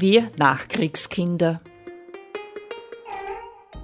Wir 0.00 0.30
Nachkriegskinder. 0.38 1.60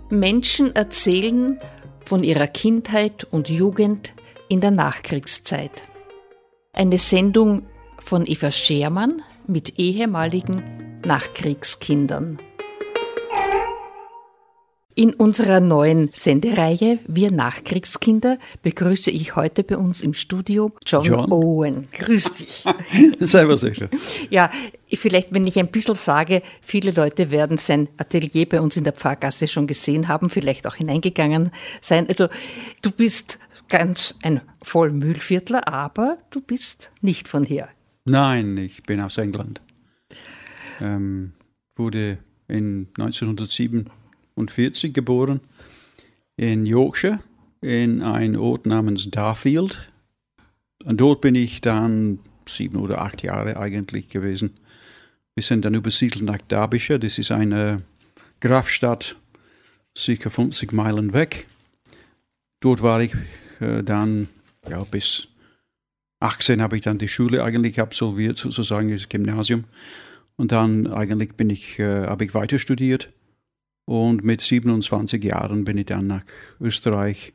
Menschen 0.08 0.74
erzählen 0.74 1.60
von 2.06 2.24
ihrer 2.24 2.46
Kindheit 2.46 3.24
und 3.24 3.50
Jugend 3.50 4.14
in 4.48 4.62
der 4.62 4.70
Nachkriegszeit. 4.70 5.82
Eine 6.72 6.96
Sendung 6.96 7.66
von 7.98 8.26
Eva 8.26 8.50
Schermann 8.50 9.20
mit 9.46 9.78
ehemaligen 9.78 11.00
Nachkriegskindern. 11.04 12.38
In 14.98 15.12
unserer 15.12 15.60
neuen 15.60 16.08
Sendereihe 16.14 17.00
Wir 17.06 17.30
Nachkriegskinder 17.30 18.38
begrüße 18.62 19.10
ich 19.10 19.36
heute 19.36 19.62
bei 19.62 19.76
uns 19.76 20.00
im 20.00 20.14
Studio 20.14 20.72
John, 20.86 21.04
John. 21.04 21.30
Owen. 21.30 21.86
Grüß 21.92 22.32
dich. 22.32 22.64
Servus, 23.20 23.60
sicher. 23.60 23.90
Ja, 24.30 24.48
vielleicht, 24.90 25.34
wenn 25.34 25.44
ich 25.44 25.58
ein 25.58 25.70
bisschen 25.70 25.96
sage, 25.96 26.40
viele 26.62 26.92
Leute 26.92 27.30
werden 27.30 27.58
sein 27.58 27.90
Atelier 27.98 28.48
bei 28.48 28.58
uns 28.58 28.78
in 28.78 28.84
der 28.84 28.94
Pfarrgasse 28.94 29.48
schon 29.48 29.66
gesehen 29.66 30.08
haben, 30.08 30.30
vielleicht 30.30 30.66
auch 30.66 30.76
hineingegangen 30.76 31.50
sein. 31.82 32.08
Also, 32.08 32.28
du 32.80 32.90
bist 32.90 33.38
ganz 33.68 34.14
ein 34.22 34.40
Vollmühlviertler, 34.62 35.68
aber 35.68 36.16
du 36.30 36.40
bist 36.40 36.90
nicht 37.02 37.28
von 37.28 37.44
hier. 37.44 37.68
Nein, 38.06 38.56
ich 38.56 38.82
bin 38.84 39.02
aus 39.02 39.18
England. 39.18 39.60
Ähm, 40.80 41.34
wurde 41.74 42.16
in 42.48 42.88
1907 42.96 43.90
1940 44.36 44.92
geboren 44.92 45.40
in 46.36 46.66
Yorkshire, 46.66 47.18
in 47.62 48.02
einem 48.02 48.38
Ort 48.40 48.66
namens 48.66 49.10
Darfield. 49.10 49.90
Und 50.84 51.00
dort 51.00 51.22
bin 51.22 51.34
ich 51.34 51.62
dann 51.62 52.18
sieben 52.46 52.76
oder 52.76 53.00
acht 53.00 53.22
Jahre 53.22 53.56
eigentlich 53.56 54.08
gewesen. 54.08 54.58
Wir 55.34 55.42
sind 55.42 55.64
dann 55.64 55.74
übersiedelt 55.74 56.24
nach 56.24 56.38
Derbyshire, 56.38 56.98
das 56.98 57.18
ist 57.18 57.32
eine 57.32 57.82
Grafstadt, 58.40 59.16
circa 59.96 60.28
50 60.28 60.72
Meilen 60.72 61.14
weg. 61.14 61.46
Dort 62.60 62.82
war 62.82 63.00
ich 63.00 63.14
äh, 63.60 63.82
dann, 63.82 64.28
ja, 64.68 64.84
bis 64.84 65.28
18 66.20 66.60
habe 66.60 66.76
ich 66.76 66.82
dann 66.82 66.98
die 66.98 67.08
Schule 67.08 67.42
eigentlich 67.42 67.80
absolviert, 67.80 68.36
sozusagen 68.36 68.90
das 68.90 69.08
Gymnasium. 69.08 69.64
Und 70.36 70.52
dann 70.52 70.86
eigentlich 70.86 71.34
bin 71.34 71.48
ich, 71.48 71.78
äh, 71.78 72.06
habe 72.06 72.24
ich 72.24 72.34
weiter 72.34 72.58
studiert 72.58 73.10
und 73.86 74.24
mit 74.24 74.40
27 74.40 75.24
Jahren 75.24 75.64
bin 75.64 75.78
ich 75.78 75.86
dann 75.86 76.08
nach 76.08 76.22
Österreich, 76.60 77.32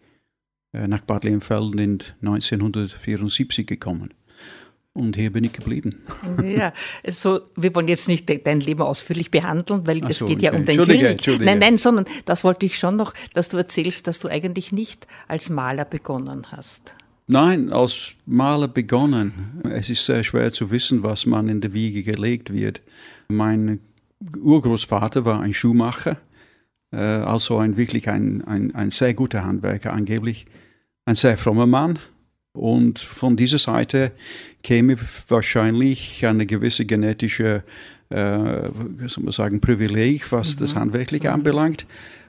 äh, 0.73 0.87
nach 0.87 1.01
Bad 1.01 1.23
Leonfelden 1.23 1.79
in 1.79 1.99
1974 2.21 3.65
gekommen. 3.65 4.13
Und 4.93 5.15
hier 5.15 5.31
bin 5.31 5.45
ich 5.45 5.53
geblieben. 5.53 6.03
Ja, 6.43 6.73
also 7.05 7.39
wir 7.55 7.73
wollen 7.73 7.87
jetzt 7.87 8.09
nicht 8.09 8.29
dein 8.45 8.59
Leben 8.59 8.81
ausführlich 8.81 9.31
behandeln, 9.31 9.87
weil 9.87 10.03
es 10.09 10.19
so, 10.19 10.25
geht 10.25 10.41
ja 10.41 10.51
um 10.51 10.65
dein 10.65 10.75
König. 10.75 11.25
Nein, 11.39 11.59
nein, 11.59 11.77
sondern 11.77 12.05
das 12.25 12.43
wollte 12.43 12.65
ich 12.65 12.77
schon 12.77 12.97
noch, 12.97 13.13
dass 13.33 13.47
du 13.47 13.55
erzählst, 13.55 14.07
dass 14.07 14.19
du 14.19 14.27
eigentlich 14.27 14.73
nicht 14.73 15.07
als 15.29 15.49
Maler 15.49 15.85
begonnen 15.85 16.47
hast. 16.51 16.93
Nein, 17.27 17.71
als 17.71 18.15
Maler 18.25 18.67
begonnen. 18.67 19.61
Es 19.63 19.89
ist 19.89 20.05
sehr 20.05 20.25
schwer 20.25 20.51
zu 20.51 20.69
wissen, 20.71 21.03
was 21.03 21.25
man 21.25 21.47
in 21.47 21.61
der 21.61 21.71
Wiege 21.71 22.03
gelegt 22.03 22.51
wird. 22.51 22.81
Mein 23.29 23.79
Urgroßvater 24.37 25.23
war 25.23 25.39
ein 25.39 25.53
Schuhmacher 25.53 26.17
also 26.97 27.57
ein 27.57 27.77
wirklich 27.77 28.09
ein, 28.09 28.43
ein, 28.43 28.75
ein 28.75 28.91
sehr 28.91 29.13
guter 29.13 29.45
Handwerker 29.45 29.93
angeblich, 29.93 30.45
ein 31.05 31.15
sehr 31.15 31.37
frommer 31.37 31.67
Mann. 31.67 31.99
Und 32.53 32.99
von 32.99 33.37
dieser 33.37 33.59
Seite 33.59 34.11
käme 34.61 34.97
wahrscheinlich 35.29 36.25
eine 36.25 36.45
gewisse 36.45 36.85
genetische, 36.85 37.63
äh, 38.09 38.69
soll 39.07 39.23
man 39.23 39.31
sagen, 39.31 39.61
Privileg, 39.61 40.31
was 40.31 40.55
mhm. 40.55 40.59
das 40.59 40.75
Handwerkliche 40.75 41.29
mhm. 41.29 41.35
anbelangt. 41.35 41.85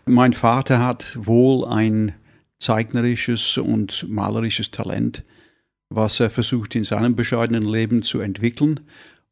Mein 0.06 0.32
Vater 0.32 0.78
hat 0.84 1.16
wohl 1.20 1.66
ein 1.66 2.12
zeichnerisches 2.58 3.58
und 3.58 4.08
malerisches 4.08 4.70
Talent, 4.70 5.24
was 5.90 6.20
er 6.20 6.30
versucht 6.30 6.76
in 6.76 6.84
seinem 6.84 7.16
bescheidenen 7.16 7.64
Leben 7.64 8.02
zu 8.02 8.20
entwickeln. 8.20 8.80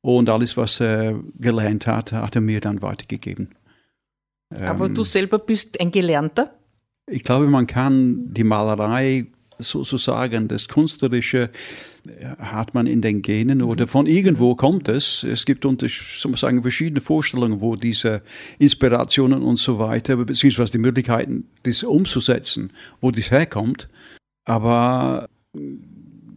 Und 0.02 0.28
alles, 0.28 0.56
was 0.56 0.80
er 0.80 1.20
gelernt 1.38 1.86
hat, 1.86 2.12
hat 2.12 2.34
er 2.34 2.40
mir 2.40 2.60
dann 2.60 2.82
weitergegeben. 2.82 3.50
Aber 4.50 4.86
ähm, 4.86 4.94
du 4.94 5.04
selber 5.04 5.38
bist 5.38 5.80
ein 5.80 5.92
Gelernter? 5.92 6.54
Ich 7.10 7.24
glaube, 7.24 7.46
man 7.46 7.66
kann 7.66 8.32
die 8.32 8.44
Malerei 8.44 9.26
sozusagen, 9.58 10.48
das 10.48 10.68
Künstlerische 10.68 11.50
äh, 12.06 12.24
hat 12.38 12.74
man 12.74 12.86
in 12.86 13.02
den 13.02 13.22
Genen 13.22 13.62
oder 13.62 13.86
von 13.86 14.06
irgendwo 14.06 14.54
kommt 14.54 14.88
es. 14.88 15.22
Es 15.22 15.44
gibt 15.44 15.64
unter, 15.64 15.86
sagen, 15.88 16.62
verschiedene 16.62 17.00
Vorstellungen, 17.00 17.60
wo 17.60 17.76
diese 17.76 18.22
Inspirationen 18.58 19.42
und 19.42 19.58
so 19.58 19.78
weiter, 19.78 20.16
beziehungsweise 20.16 20.72
die 20.72 20.78
Möglichkeiten, 20.78 21.48
das 21.62 21.82
umzusetzen, 21.82 22.72
wo 23.00 23.10
das 23.10 23.30
herkommt. 23.30 23.88
Aber 24.44 25.28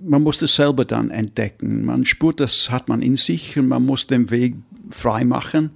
man 0.06 0.22
muss 0.22 0.38
das 0.38 0.56
selber 0.56 0.86
dann 0.86 1.10
entdecken. 1.10 1.86
Man 1.86 2.06
spürt, 2.06 2.40
das 2.40 2.70
hat 2.70 2.90
man 2.90 3.02
in 3.02 3.16
sich 3.16 3.58
und 3.58 3.70
man 3.70 3.86
muss 3.86 4.08
den 4.08 4.30
Weg 4.32 4.56
frei 4.92 5.24
machen 5.24 5.72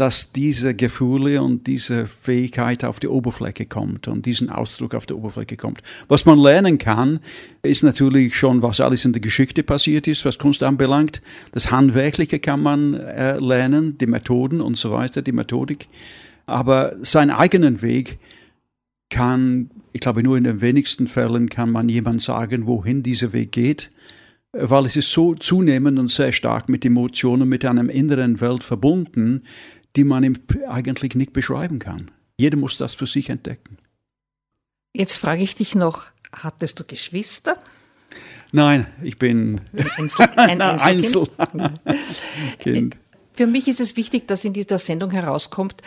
dass 0.00 0.32
diese 0.32 0.72
Gefühle 0.72 1.42
und 1.42 1.66
diese 1.66 2.06
Fähigkeit 2.06 2.84
auf 2.84 3.00
die 3.00 3.08
Oberfläche 3.08 3.66
kommt 3.66 4.08
und 4.08 4.24
diesen 4.24 4.48
Ausdruck 4.48 4.94
auf 4.94 5.04
die 5.04 5.12
Oberfläche 5.12 5.58
kommt. 5.58 5.82
Was 6.08 6.24
man 6.24 6.38
lernen 6.38 6.78
kann, 6.78 7.20
ist 7.62 7.82
natürlich 7.82 8.34
schon, 8.34 8.62
was 8.62 8.80
alles 8.80 9.04
in 9.04 9.12
der 9.12 9.20
Geschichte 9.20 9.62
passiert 9.62 10.08
ist, 10.08 10.24
was 10.24 10.38
Kunst 10.38 10.62
anbelangt. 10.62 11.20
Das 11.52 11.70
Handwerkliche 11.70 12.38
kann 12.38 12.62
man 12.62 12.94
äh, 12.94 13.36
lernen, 13.38 13.98
die 13.98 14.06
Methoden 14.06 14.62
und 14.62 14.78
so 14.78 14.90
weiter, 14.90 15.20
die 15.20 15.32
Methodik. 15.32 15.86
Aber 16.46 16.96
seinen 17.02 17.30
eigenen 17.30 17.82
Weg 17.82 18.18
kann, 19.10 19.68
ich 19.92 20.00
glaube, 20.00 20.22
nur 20.22 20.38
in 20.38 20.44
den 20.44 20.62
wenigsten 20.62 21.08
Fällen 21.08 21.50
kann 21.50 21.70
man 21.70 21.90
jemand 21.90 22.22
sagen, 22.22 22.66
wohin 22.66 23.02
dieser 23.02 23.34
Weg 23.34 23.52
geht 23.52 23.90
weil 24.52 24.86
es 24.86 24.96
ist 24.96 25.12
so 25.12 25.34
zunehmend 25.34 25.98
und 25.98 26.10
sehr 26.10 26.32
stark 26.32 26.68
mit 26.68 26.84
Emotionen, 26.84 27.48
mit 27.48 27.64
einer 27.64 27.88
inneren 27.88 28.40
Welt 28.40 28.64
verbunden, 28.64 29.42
die 29.96 30.04
man 30.04 30.38
eigentlich 30.68 31.14
nicht 31.14 31.32
beschreiben 31.32 31.78
kann. 31.78 32.10
Jeder 32.38 32.56
muss 32.56 32.76
das 32.78 32.94
für 32.94 33.06
sich 33.06 33.28
entdecken. 33.28 33.78
Jetzt 34.92 35.16
frage 35.16 35.42
ich 35.42 35.54
dich 35.54 35.74
noch, 35.74 36.06
hattest 36.32 36.80
du 36.80 36.84
Geschwister? 36.84 37.58
Nein, 38.52 38.86
ich 39.02 39.18
bin 39.18 39.60
Einzel, 39.96 40.28
ein 40.36 40.60
Einzel 40.60 41.28
kind. 42.58 42.96
Für 43.34 43.46
mich 43.46 43.68
ist 43.68 43.80
es 43.80 43.96
wichtig, 43.96 44.26
dass 44.26 44.44
in 44.44 44.52
dieser 44.52 44.78
Sendung 44.78 45.12
herauskommt, 45.12 45.82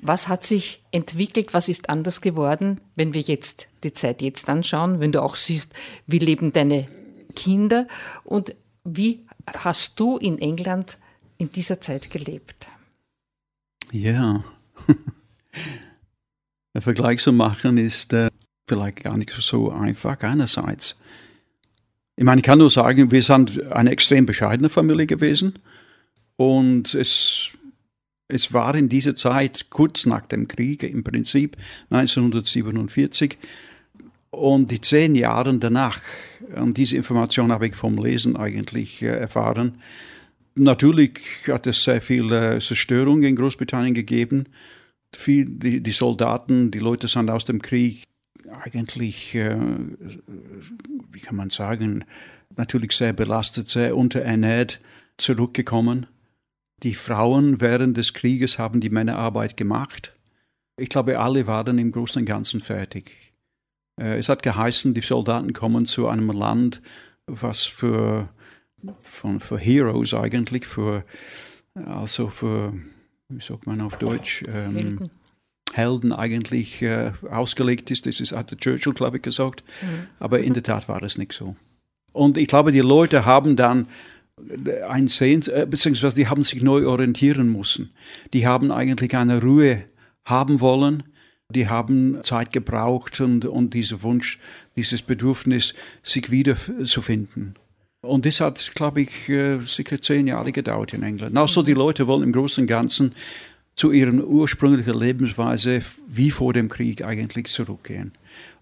was 0.00 0.28
hat 0.28 0.44
sich 0.44 0.82
entwickelt, 0.90 1.52
was 1.52 1.68
ist 1.68 1.90
anders 1.90 2.20
geworden, 2.20 2.80
wenn 2.94 3.14
wir 3.14 3.20
jetzt 3.20 3.68
die 3.82 3.92
Zeit 3.92 4.22
jetzt 4.22 4.48
anschauen, 4.48 5.00
wenn 5.00 5.12
du 5.12 5.22
auch 5.22 5.34
siehst, 5.34 5.72
wie 6.06 6.18
leben 6.18 6.52
deine 6.52 6.88
Kinder 7.34 7.88
und 8.22 8.54
wie 8.84 9.24
hast 9.54 9.98
du 9.98 10.16
in 10.16 10.38
England 10.38 10.98
in 11.36 11.50
dieser 11.50 11.80
Zeit 11.80 12.10
gelebt? 12.10 12.66
Ja, 13.94 14.42
der 16.74 16.82
Vergleich 16.82 17.20
zu 17.20 17.32
machen 17.32 17.78
ist 17.78 18.12
äh, 18.12 18.28
vielleicht 18.66 19.04
gar 19.04 19.16
nicht 19.16 19.30
so 19.30 19.70
einfach 19.70 20.20
einerseits. 20.22 20.96
Ich 22.16 22.24
meine, 22.24 22.40
ich 22.40 22.44
kann 22.44 22.58
nur 22.58 22.70
sagen, 22.70 23.12
wir 23.12 23.22
sind 23.22 23.70
eine 23.70 23.92
extrem 23.92 24.26
bescheidene 24.26 24.68
Familie 24.68 25.06
gewesen 25.06 25.60
und 26.34 26.92
es, 26.94 27.52
es 28.26 28.52
war 28.52 28.74
in 28.74 28.88
dieser 28.88 29.14
Zeit 29.14 29.70
kurz 29.70 30.06
nach 30.06 30.26
dem 30.26 30.48
Krieg, 30.48 30.82
im 30.82 31.04
Prinzip 31.04 31.56
1947 31.90 33.38
und 34.32 34.72
die 34.72 34.80
zehn 34.80 35.14
Jahre 35.14 35.56
danach, 35.58 36.00
und 36.56 36.76
diese 36.78 36.96
Information 36.96 37.52
habe 37.52 37.68
ich 37.68 37.76
vom 37.76 37.96
Lesen 38.02 38.36
eigentlich 38.36 39.02
äh, 39.02 39.06
erfahren, 39.06 39.78
Natürlich 40.56 41.20
hat 41.48 41.66
es 41.66 41.82
sehr 41.82 42.00
viel 42.00 42.32
äh, 42.32 42.60
Zerstörung 42.60 43.22
in 43.22 43.36
Großbritannien 43.36 43.94
gegeben. 43.94 44.46
Viel, 45.12 45.46
die, 45.46 45.82
die, 45.82 45.90
Soldaten, 45.90 46.70
die 46.70 46.78
Leute 46.78 47.08
sind 47.08 47.30
aus 47.30 47.44
dem 47.44 47.60
Krieg 47.60 48.04
eigentlich, 48.62 49.34
äh, 49.34 49.56
wie 51.10 51.20
kann 51.20 51.36
man 51.36 51.50
sagen, 51.50 52.04
natürlich 52.56 52.92
sehr 52.92 53.12
belastet, 53.12 53.68
sehr 53.68 53.96
unterernährt 53.96 54.80
zurückgekommen. 55.16 56.06
Die 56.82 56.94
Frauen 56.94 57.60
während 57.60 57.96
des 57.96 58.14
Krieges 58.14 58.58
haben 58.58 58.80
die 58.80 58.90
Männerarbeit 58.90 59.56
gemacht. 59.56 60.14
Ich 60.76 60.88
glaube, 60.88 61.18
alle 61.18 61.46
waren 61.46 61.78
im 61.78 61.92
Großen 61.92 62.20
und 62.20 62.26
Ganzen 62.26 62.60
fertig. 62.60 63.32
Äh, 64.00 64.18
es 64.18 64.28
hat 64.28 64.42
geheißen, 64.42 64.94
die 64.94 65.00
Soldaten 65.00 65.52
kommen 65.52 65.86
zu 65.86 66.08
einem 66.08 66.30
Land, 66.30 66.80
was 67.26 67.64
für 67.64 68.28
von, 69.02 69.40
für 69.40 69.58
Heroes 69.58 70.14
eigentlich, 70.14 70.66
für, 70.66 71.04
also 71.74 72.28
für, 72.28 72.72
wie 73.28 73.42
sagt 73.42 73.66
man 73.66 73.80
auf 73.80 73.96
Deutsch, 73.96 74.44
ähm, 74.46 74.74
Helden. 74.74 75.10
Helden. 75.72 76.12
eigentlich 76.12 76.82
äh, 76.82 77.12
ausgelegt 77.30 77.90
ist. 77.90 78.06
Das 78.06 78.20
ist, 78.20 78.32
hat 78.32 78.50
der 78.50 78.58
Churchill, 78.58 78.92
glaube 78.92 79.16
ich, 79.18 79.22
gesagt. 79.22 79.64
Mhm. 79.82 80.06
Aber 80.18 80.40
in 80.40 80.54
der 80.54 80.62
Tat 80.62 80.88
war 80.88 81.02
es 81.02 81.18
nicht 81.18 81.32
so. 81.32 81.56
Und 82.12 82.38
ich 82.38 82.46
glaube, 82.46 82.70
die 82.70 82.80
Leute 82.80 83.24
haben 83.24 83.56
dann 83.56 83.88
ein 84.88 85.08
Sehen, 85.08 85.42
äh, 85.48 85.66
beziehungsweise 85.68 86.16
die 86.16 86.28
haben 86.28 86.44
sich 86.44 86.62
neu 86.62 86.86
orientieren 86.86 87.52
müssen. 87.52 87.90
Die 88.32 88.46
haben 88.46 88.70
eigentlich 88.70 89.16
eine 89.16 89.40
Ruhe 89.40 89.84
haben 90.24 90.60
wollen. 90.60 91.04
Die 91.50 91.68
haben 91.68 92.18
Zeit 92.22 92.52
gebraucht 92.52 93.20
und, 93.20 93.44
und 93.44 93.74
dieser 93.74 94.02
Wunsch, 94.02 94.38
dieses 94.76 95.02
Bedürfnis, 95.02 95.74
sich 96.02 96.30
wiederzufinden. 96.30 97.54
Und 98.04 98.26
das 98.26 98.40
hat, 98.40 98.72
glaube 98.74 99.02
ich, 99.02 99.28
äh, 99.28 99.60
sicher 99.60 100.00
zehn 100.00 100.26
Jahre 100.26 100.52
gedauert 100.52 100.92
in 100.92 101.02
England. 101.02 101.36
Also 101.36 101.62
die 101.62 101.74
Leute 101.74 102.06
wollen 102.06 102.22
im 102.22 102.32
Großen 102.32 102.62
und 102.62 102.68
Ganzen 102.68 103.14
zu 103.74 103.90
ihrer 103.90 104.12
ursprünglichen 104.12 104.98
Lebensweise 104.98 105.82
wie 106.06 106.30
vor 106.30 106.52
dem 106.52 106.68
Krieg 106.68 107.04
eigentlich 107.04 107.46
zurückgehen. 107.46 108.12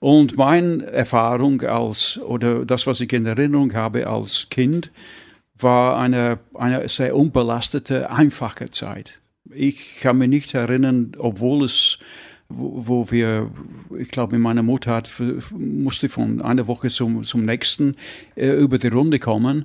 Und 0.01 0.37
meine 0.37 0.85
Erfahrung 0.87 1.63
als, 1.63 2.19
oder 2.19 2.65
das, 2.65 2.87
was 2.87 3.01
ich 3.01 3.13
in 3.13 3.27
Erinnerung 3.27 3.75
habe 3.75 4.07
als 4.07 4.49
Kind, 4.51 4.91
war 5.59 5.99
eine, 5.99 6.39
eine 6.55 6.89
sehr 6.89 7.15
unbelastete, 7.15 8.11
einfache 8.11 8.71
Zeit. 8.71 9.21
Ich 9.55 10.01
kann 10.01 10.19
mich 10.19 10.29
nicht 10.29 10.55
erinnern, 10.55 11.13
obwohl 11.19 11.65
es 11.65 11.99
wo, 12.55 13.11
wir, 13.11 13.51
ich 13.99 14.09
glaube, 14.09 14.39
meine 14.39 14.63
Mutter 14.63 14.95
hat, 14.95 15.11
musste 15.57 16.09
von 16.09 16.41
einer 16.43 16.67
Woche 16.67 16.89
zum, 16.89 17.25
zum 17.25 17.45
nächsten 17.45 17.97
äh, 18.35 18.51
über 18.51 18.79
die 18.79 18.89
Runde 18.89 19.19
kommen. 19.19 19.65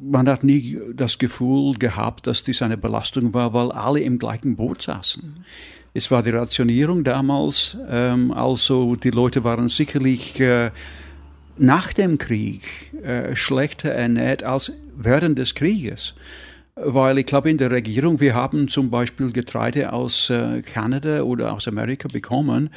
Man 0.00 0.28
hat 0.28 0.44
nie 0.44 0.78
das 0.94 1.18
Gefühl 1.18 1.74
gehabt, 1.74 2.26
dass 2.26 2.44
dies 2.44 2.62
eine 2.62 2.76
Belastung 2.76 3.34
war, 3.34 3.52
weil 3.52 3.72
alle 3.72 4.00
im 4.00 4.18
gleichen 4.18 4.56
Boot 4.56 4.82
saßen. 4.82 5.44
Es 5.94 6.10
war 6.10 6.22
die 6.22 6.30
Rationierung 6.30 7.02
damals, 7.04 7.76
ähm, 7.88 8.30
also 8.30 8.94
die 8.94 9.10
Leute 9.10 9.44
waren 9.44 9.68
sicherlich 9.68 10.38
äh, 10.38 10.70
nach 11.56 11.92
dem 11.92 12.18
Krieg 12.18 12.92
äh, 13.02 13.34
schlechter 13.34 13.90
ernährt 13.90 14.44
als 14.44 14.72
während 14.96 15.38
des 15.38 15.54
Krieges 15.54 16.14
weil 16.84 17.18
ich 17.18 17.26
glaube, 17.26 17.50
in 17.50 17.58
der 17.58 17.70
Regierung, 17.70 18.20
wir 18.20 18.34
haben 18.34 18.68
zum 18.68 18.90
Beispiel 18.90 19.32
Getreide 19.32 19.92
aus 19.92 20.30
äh, 20.30 20.62
Kanada 20.62 21.22
oder 21.22 21.52
aus 21.52 21.68
Amerika 21.68 22.08
bekommen, 22.08 22.70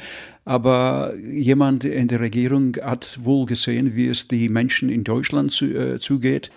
aber 0.44 1.14
jemand 1.16 1.84
in 1.84 2.08
der 2.08 2.20
Regierung 2.20 2.76
hat 2.82 3.18
wohl 3.22 3.46
gesehen, 3.46 3.94
wie 3.94 4.08
es 4.08 4.28
die 4.28 4.48
Menschen 4.48 4.88
in 4.88 5.04
Deutschland 5.04 5.52
zu, 5.52 5.66
äh, 5.66 5.98
zugeht 5.98 6.50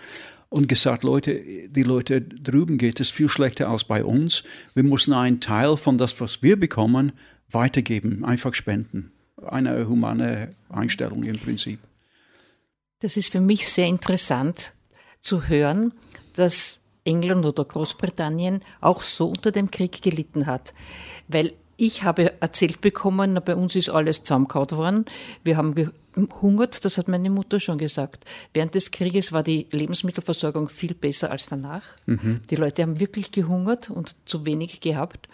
und 0.50 0.68
gesagt, 0.68 1.04
Leute, 1.04 1.42
die 1.70 1.84
Leute 1.84 2.22
drüben 2.22 2.78
geht 2.78 3.00
es 3.00 3.10
viel 3.10 3.30
schlechter 3.30 3.70
als 3.70 3.84
bei 3.84 4.04
uns. 4.04 4.44
Wir 4.74 4.84
müssen 4.84 5.14
einen 5.14 5.40
Teil 5.40 5.78
von 5.78 5.98
das, 5.98 6.20
was 6.22 6.42
wir 6.44 6.60
bekommen, 6.60 7.12
weitergeben, 7.50 8.26
einfach 8.26 8.54
spenden. 8.54 9.12
Eine 9.46 9.88
humane 9.88 10.50
Einstellung 10.70 11.24
im 11.24 11.38
Prinzip. 11.38 11.80
Das 13.00 13.18
ist 13.18 13.32
für 13.32 13.42
mich 13.42 13.68
sehr 13.68 13.88
interessant 13.88 14.74
zu 15.22 15.48
hören, 15.48 15.94
dass 16.34 16.80
England 17.06 17.46
oder 17.46 17.64
Großbritannien 17.64 18.62
auch 18.82 19.02
so 19.02 19.30
unter 19.30 19.52
dem 19.52 19.72
Krieg 19.72 20.02
gelitten 20.02 20.46
hat. 20.46 20.74
Weil 21.28 21.54
ich 21.78 22.04
habe 22.04 22.42
erzählt 22.42 22.82
bekommen, 22.82 23.40
bei 23.46 23.56
uns 23.56 23.76
ist 23.76 23.90
alles 23.90 24.24
zusammengehauen 24.24 24.72
worden. 24.72 25.06
Wir 25.44 25.58
haben 25.58 25.76
gehungert, 26.14 26.86
das 26.86 26.98
hat 26.98 27.08
meine 27.08 27.30
Mutter 27.30 27.60
schon 27.60 27.78
gesagt. 27.78 28.26
Während 28.54 28.76
des 28.76 28.92
Krieges 28.92 29.32
war 29.32 29.44
die 29.44 29.68
Lebensmittelversorgung 29.72 30.70
viel 30.70 30.94
besser 30.94 31.32
als 31.32 31.48
danach. 31.48 31.86
Mhm. 32.06 32.42
Die 32.50 32.56
Leute 32.56 32.82
haben 32.82 33.00
wirklich 33.00 33.32
gehungert 33.32 33.90
und 33.90 34.16
zu 34.26 34.46
wenig 34.46 34.80
gehabt. 34.80 35.28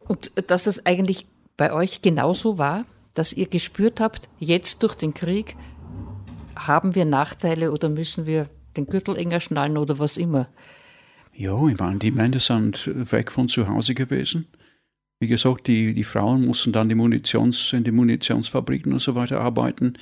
Und 0.00 0.32
dass 0.48 0.64
das 0.64 0.84
eigentlich 0.84 1.26
bei 1.56 1.72
euch 1.72 2.02
genauso 2.02 2.58
war, 2.58 2.84
dass 3.14 3.32
ihr 3.32 3.46
gespürt 3.46 4.00
habt, 4.00 4.28
jetzt 4.40 4.82
durch 4.82 4.96
den 4.96 5.14
Krieg 5.14 5.56
haben 6.56 6.94
wir 6.96 7.04
Nachteile 7.04 7.70
oder 7.70 7.88
müssen 7.88 8.26
wir 8.26 8.48
den 8.76 8.86
Gürtel 8.86 9.16
enger 9.16 9.40
schnallen 9.40 9.78
oder 9.78 10.00
was 10.00 10.16
immer. 10.16 10.48
Ja, 11.36 11.66
ich 11.66 11.78
meine, 11.78 11.98
die 11.98 12.12
Männer 12.12 12.38
sind 12.38 12.90
weg 13.10 13.32
von 13.32 13.48
zu 13.48 13.68
Hause 13.68 13.94
gewesen. 13.94 14.46
Wie 15.18 15.26
gesagt, 15.26 15.66
die, 15.66 15.92
die 15.92 16.04
Frauen 16.04 16.44
mussten 16.44 16.72
dann 16.72 16.88
die 16.88 16.94
Munitions, 16.94 17.72
in 17.72 17.82
die 17.82 17.90
Munitionsfabriken 17.90 18.92
und 18.92 19.00
so 19.00 19.14
weiter 19.14 19.40
arbeiten. 19.40 19.94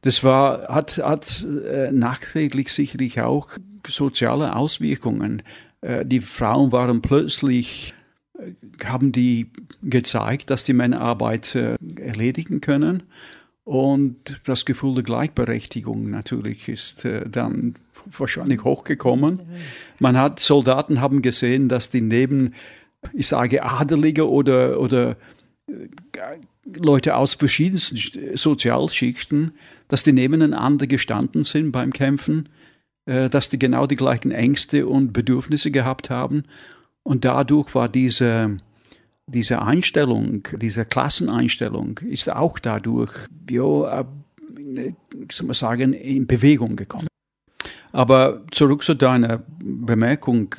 Das 0.00 0.24
war, 0.24 0.68
hat, 0.68 0.98
hat 0.98 1.44
äh, 1.44 1.92
nachträglich 1.92 2.72
sicherlich 2.72 3.20
auch 3.20 3.50
soziale 3.86 4.56
Auswirkungen. 4.56 5.42
Äh, 5.82 6.04
die 6.04 6.20
Frauen 6.20 6.72
waren 6.72 7.00
plötzlich, 7.00 7.94
äh, 8.38 8.52
haben 8.84 9.12
die 9.12 9.50
gezeigt, 9.82 10.50
dass 10.50 10.64
die 10.64 10.72
Männer 10.72 11.00
Arbeit 11.00 11.54
erledigen 11.54 12.60
können. 12.60 13.04
Und 13.64 14.40
das 14.44 14.64
Gefühl 14.64 14.94
der 14.94 15.04
Gleichberechtigung 15.04 16.10
natürlich 16.10 16.68
ist 16.68 17.04
äh, 17.04 17.28
dann 17.28 17.76
wahrscheinlich 18.18 18.64
hochgekommen. 18.64 19.40
Man 20.00 20.16
hat, 20.16 20.40
Soldaten 20.40 21.00
haben 21.00 21.22
gesehen, 21.22 21.68
dass 21.68 21.88
die 21.90 22.00
neben, 22.00 22.54
ich 23.12 23.28
sage, 23.28 23.62
Adelige 23.62 24.28
oder, 24.28 24.80
oder 24.80 25.16
äh, 25.68 25.72
Leute 26.64 27.16
aus 27.16 27.34
verschiedensten 27.34 28.36
Sozialschichten, 28.36 29.52
dass 29.88 30.02
die 30.02 30.12
nebeneinander 30.12 30.86
gestanden 30.86 31.44
sind 31.44 31.70
beim 31.70 31.92
Kämpfen, 31.92 32.48
äh, 33.06 33.28
dass 33.28 33.48
die 33.48 33.58
genau 33.58 33.86
die 33.86 33.96
gleichen 33.96 34.32
Ängste 34.32 34.86
und 34.86 35.12
Bedürfnisse 35.12 35.70
gehabt 35.70 36.10
haben. 36.10 36.44
Und 37.04 37.24
dadurch 37.24 37.74
war 37.74 37.88
diese, 37.88 38.56
diese 39.26 39.62
Einstellung, 39.62 40.48
diese 40.60 40.84
Klasseneinstellung 40.84 41.98
ist 41.98 42.30
auch 42.30 42.58
dadurch, 42.58 43.12
ja, 43.48 44.00
äh, 44.00 44.92
soll 45.30 45.46
man 45.46 45.54
sagen, 45.54 45.92
in 45.92 46.26
Bewegung 46.26 46.76
gekommen. 46.76 47.08
Aber 47.92 48.42
zurück 48.50 48.82
zu 48.82 48.94
deiner 48.94 49.42
Bemerkung, 49.60 50.54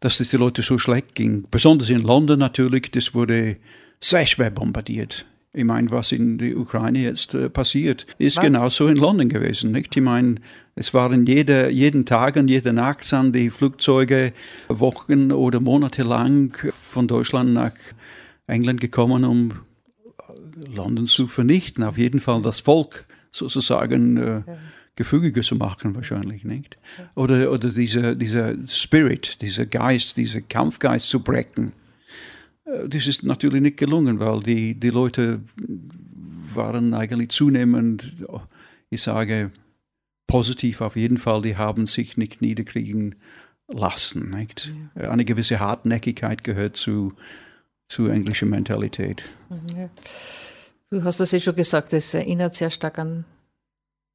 dass 0.00 0.20
es 0.20 0.30
die 0.30 0.36
Leute 0.36 0.62
so 0.62 0.78
schlecht 0.78 1.14
ging. 1.14 1.46
Besonders 1.50 1.90
in 1.90 2.00
London 2.00 2.38
natürlich, 2.38 2.90
das 2.92 3.14
wurde 3.14 3.56
sehr 4.00 4.26
schwer 4.26 4.50
bombardiert. 4.50 5.26
Ich 5.52 5.64
meine, 5.64 5.90
was 5.90 6.12
in 6.12 6.36
der 6.36 6.54
Ukraine 6.54 6.98
jetzt 6.98 7.32
äh, 7.32 7.48
passiert, 7.48 8.06
ist 8.18 8.36
was? 8.36 8.44
genauso 8.44 8.88
in 8.88 8.96
London 8.98 9.30
gewesen. 9.30 9.72
Nicht? 9.72 9.96
Ich 9.96 10.02
meine, 10.02 10.34
es 10.74 10.92
waren 10.92 11.24
jede, 11.24 11.70
jeden 11.70 12.04
Tag 12.04 12.36
und 12.36 12.48
jede 12.48 12.74
Nacht 12.74 13.04
sind 13.04 13.34
die 13.34 13.48
Flugzeuge 13.48 14.34
Wochen 14.68 15.32
oder 15.32 15.58
Monate 15.58 16.02
lang 16.02 16.54
von 16.70 17.08
Deutschland 17.08 17.54
nach 17.54 17.72
England 18.46 18.80
gekommen, 18.80 19.24
um 19.24 19.52
London 20.74 21.06
zu 21.06 21.26
vernichten. 21.26 21.84
Auf 21.84 21.98
jeden 21.98 22.20
Fall 22.20 22.42
das 22.42 22.60
Volk 22.60 23.06
sozusagen 23.30 24.16
äh, 24.16 24.42
gefügiger 24.94 25.42
zu 25.42 25.56
machen, 25.56 25.94
wahrscheinlich 25.94 26.44
nicht. 26.44 26.78
Oder, 27.14 27.52
oder 27.52 27.70
dieser 27.70 28.14
diese 28.14 28.56
Spirit, 28.66 29.42
dieser 29.42 29.66
Geist, 29.66 30.16
dieser 30.16 30.40
Kampfgeist 30.40 31.08
zu 31.08 31.20
brechen. 31.20 31.72
Äh, 32.64 32.88
das 32.88 33.06
ist 33.06 33.22
natürlich 33.22 33.60
nicht 33.60 33.76
gelungen, 33.76 34.18
weil 34.18 34.40
die, 34.40 34.74
die 34.74 34.90
Leute 34.90 35.40
waren 36.54 36.94
eigentlich 36.94 37.30
zunehmend, 37.30 38.14
ich 38.88 39.02
sage, 39.02 39.50
positiv 40.26 40.80
auf 40.80 40.96
jeden 40.96 41.18
Fall, 41.18 41.42
die 41.42 41.56
haben 41.56 41.86
sich 41.86 42.16
nicht 42.16 42.40
niederkriegen 42.40 43.16
lassen. 43.68 44.30
Nicht? 44.30 44.72
Eine 44.94 45.24
gewisse 45.24 45.60
Hartnäckigkeit 45.60 46.44
gehört 46.44 46.76
zu, 46.76 47.12
zu 47.88 48.08
englischer 48.08 48.46
Mentalität. 48.46 49.24
Mhm, 49.48 49.78
ja. 49.78 49.90
Du 50.90 51.02
hast 51.04 51.20
das 51.20 51.32
ja 51.32 51.40
schon 51.40 51.56
gesagt, 51.56 51.92
es 51.92 52.14
erinnert 52.14 52.54
sehr 52.54 52.70
stark 52.70 52.98
an 52.98 53.24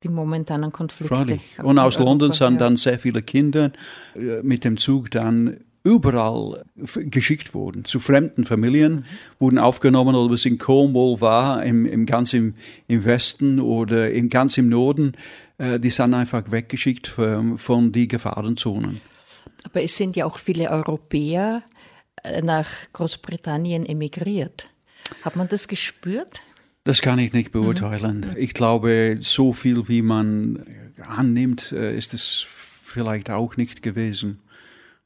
die 0.03 0.09
momentanen 0.09 0.71
Konflikte. 0.71 1.15
Freilich. 1.15 1.41
Und 1.61 1.77
aus 1.77 1.95
Europa, 1.95 2.09
London 2.09 2.31
sind 2.31 2.53
ja. 2.53 2.59
dann 2.59 2.77
sehr 2.77 2.97
viele 2.97 3.21
Kinder 3.21 3.71
äh, 4.15 4.41
mit 4.41 4.63
dem 4.63 4.77
Zug 4.77 5.11
dann 5.11 5.57
überall 5.83 6.63
geschickt 6.75 7.55
worden, 7.55 7.85
zu 7.85 7.99
fremden 7.99 8.45
Familien, 8.45 8.93
mhm. 8.93 9.05
wurden 9.39 9.57
aufgenommen, 9.57 10.15
ob 10.15 10.31
es 10.31 10.45
in 10.45 10.57
Cornwall 10.57 11.21
war, 11.21 11.63
im, 11.63 11.85
im 11.85 12.05
ganz 12.05 12.33
im, 12.33 12.53
im 12.87 13.03
Westen 13.03 13.59
oder 13.59 14.11
im, 14.11 14.29
ganz 14.29 14.57
im 14.57 14.69
Norden, 14.69 15.13
äh, 15.57 15.79
die 15.79 15.89
sind 15.89 16.13
einfach 16.13 16.51
weggeschickt 16.51 17.07
von, 17.07 17.57
von 17.57 17.91
die 17.91 18.07
Gefahrenzonen. 18.07 19.01
Aber 19.63 19.81
es 19.81 19.97
sind 19.97 20.15
ja 20.15 20.25
auch 20.25 20.37
viele 20.37 20.69
Europäer 20.69 21.63
nach 22.43 22.67
Großbritannien 22.93 23.85
emigriert. 23.85 24.69
Hat 25.23 25.35
man 25.35 25.47
das 25.47 25.67
gespürt? 25.67 26.41
Das 26.83 27.01
kann 27.01 27.19
ich 27.19 27.33
nicht 27.33 27.51
beurteilen. 27.51 28.31
Mhm. 28.31 28.37
Ich 28.37 28.53
glaube, 28.53 29.19
so 29.21 29.53
viel 29.53 29.87
wie 29.87 30.01
man 30.01 30.65
annimmt, 31.01 31.71
äh, 31.71 31.95
ist 31.95 32.13
es 32.13 32.45
vielleicht 32.83 33.29
auch 33.29 33.57
nicht 33.57 33.81
gewesen. 33.81 34.39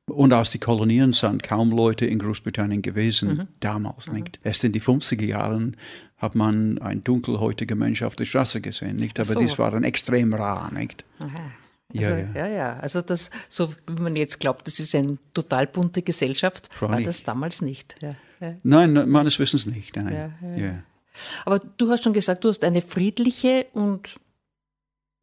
Und 0.07 0.33
aus 0.33 0.51
den 0.51 0.61
Kolonien 0.61 1.13
sind 1.13 1.41
kaum 1.41 1.71
Leute 1.71 2.05
in 2.05 2.19
Großbritannien 2.19 2.81
gewesen, 2.81 3.29
mhm. 3.29 3.47
damals 3.59 4.07
mhm. 4.07 4.19
nicht. 4.19 4.39
Erst 4.43 4.63
in 4.63 4.71
den 4.71 4.81
50er 4.81 5.25
Jahren 5.25 5.77
hat 6.17 6.35
man 6.35 6.77
ein 6.77 7.03
dunkelhäutiger 7.03 7.75
Mensch 7.75 8.03
auf 8.03 8.15
der 8.15 8.25
Straße 8.25 8.61
gesehen, 8.61 8.97
nicht? 8.97 9.19
Aber 9.19 9.33
so. 9.33 9.41
das 9.41 9.57
war 9.59 9.71
dann 9.71 9.83
extrem 9.83 10.33
rar, 10.33 10.71
nicht? 10.71 11.03
Aha. 11.19 11.51
Also, 11.97 12.11
ja, 12.11 12.17
ja. 12.17 12.27
ja, 12.35 12.47
ja. 12.47 12.77
Also 12.77 13.01
das, 13.01 13.29
so 13.49 13.73
wie 13.87 14.01
man 14.01 14.15
jetzt 14.15 14.39
glaubt, 14.39 14.67
das 14.67 14.79
ist 14.79 14.95
eine 14.95 15.17
total 15.33 15.67
bunte 15.67 16.01
Gesellschaft, 16.01 16.69
Freilich. 16.71 16.97
war 16.97 17.05
das 17.05 17.23
damals 17.23 17.61
nicht. 17.61 17.95
Ja, 18.01 18.15
ja. 18.39 18.55
Nein, 18.63 19.09
meines 19.09 19.39
Wissens 19.39 19.65
nicht. 19.65 19.95
Nein. 19.95 20.33
Ja, 20.57 20.83
aber 21.45 21.59
du 21.59 21.89
hast 21.89 22.03
schon 22.03 22.13
gesagt, 22.13 22.43
du 22.43 22.49
hast 22.49 22.63
eine 22.63 22.81
friedliche 22.81 23.67
und, 23.73 24.15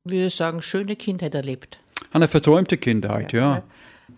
würde 0.04 0.30
sagen, 0.30 0.62
schöne 0.62 0.96
Kindheit 0.96 1.34
erlebt. 1.34 1.78
eine 2.12 2.28
verträumte 2.28 2.76
Kindheit, 2.76 3.32
ja. 3.32 3.56
ja. 3.56 3.62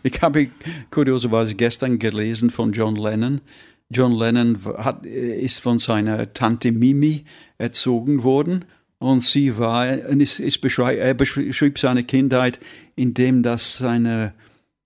Ich 0.02 0.20
habe 0.22 0.48
kurioserweise 0.90 1.54
gestern 1.54 1.98
gelesen 1.98 2.50
von 2.50 2.72
John 2.72 2.96
Lennon. 2.96 3.40
John 3.90 4.12
Lennon 4.12 4.58
hat, 4.78 5.06
ist 5.06 5.60
von 5.60 5.78
seiner 5.78 6.32
Tante 6.32 6.72
Mimi 6.72 7.24
erzogen 7.58 8.22
worden 8.22 8.64
und 9.04 9.22
sie 9.22 9.58
war, 9.58 9.86
ist, 9.92 10.40
ist 10.40 10.62
beschreib, 10.62 10.98
er 10.98 11.12
beschrieb 11.12 11.78
seine 11.78 12.04
Kindheit, 12.04 12.58
indem 12.96 13.42
das 13.42 13.76
seine, 13.76 14.32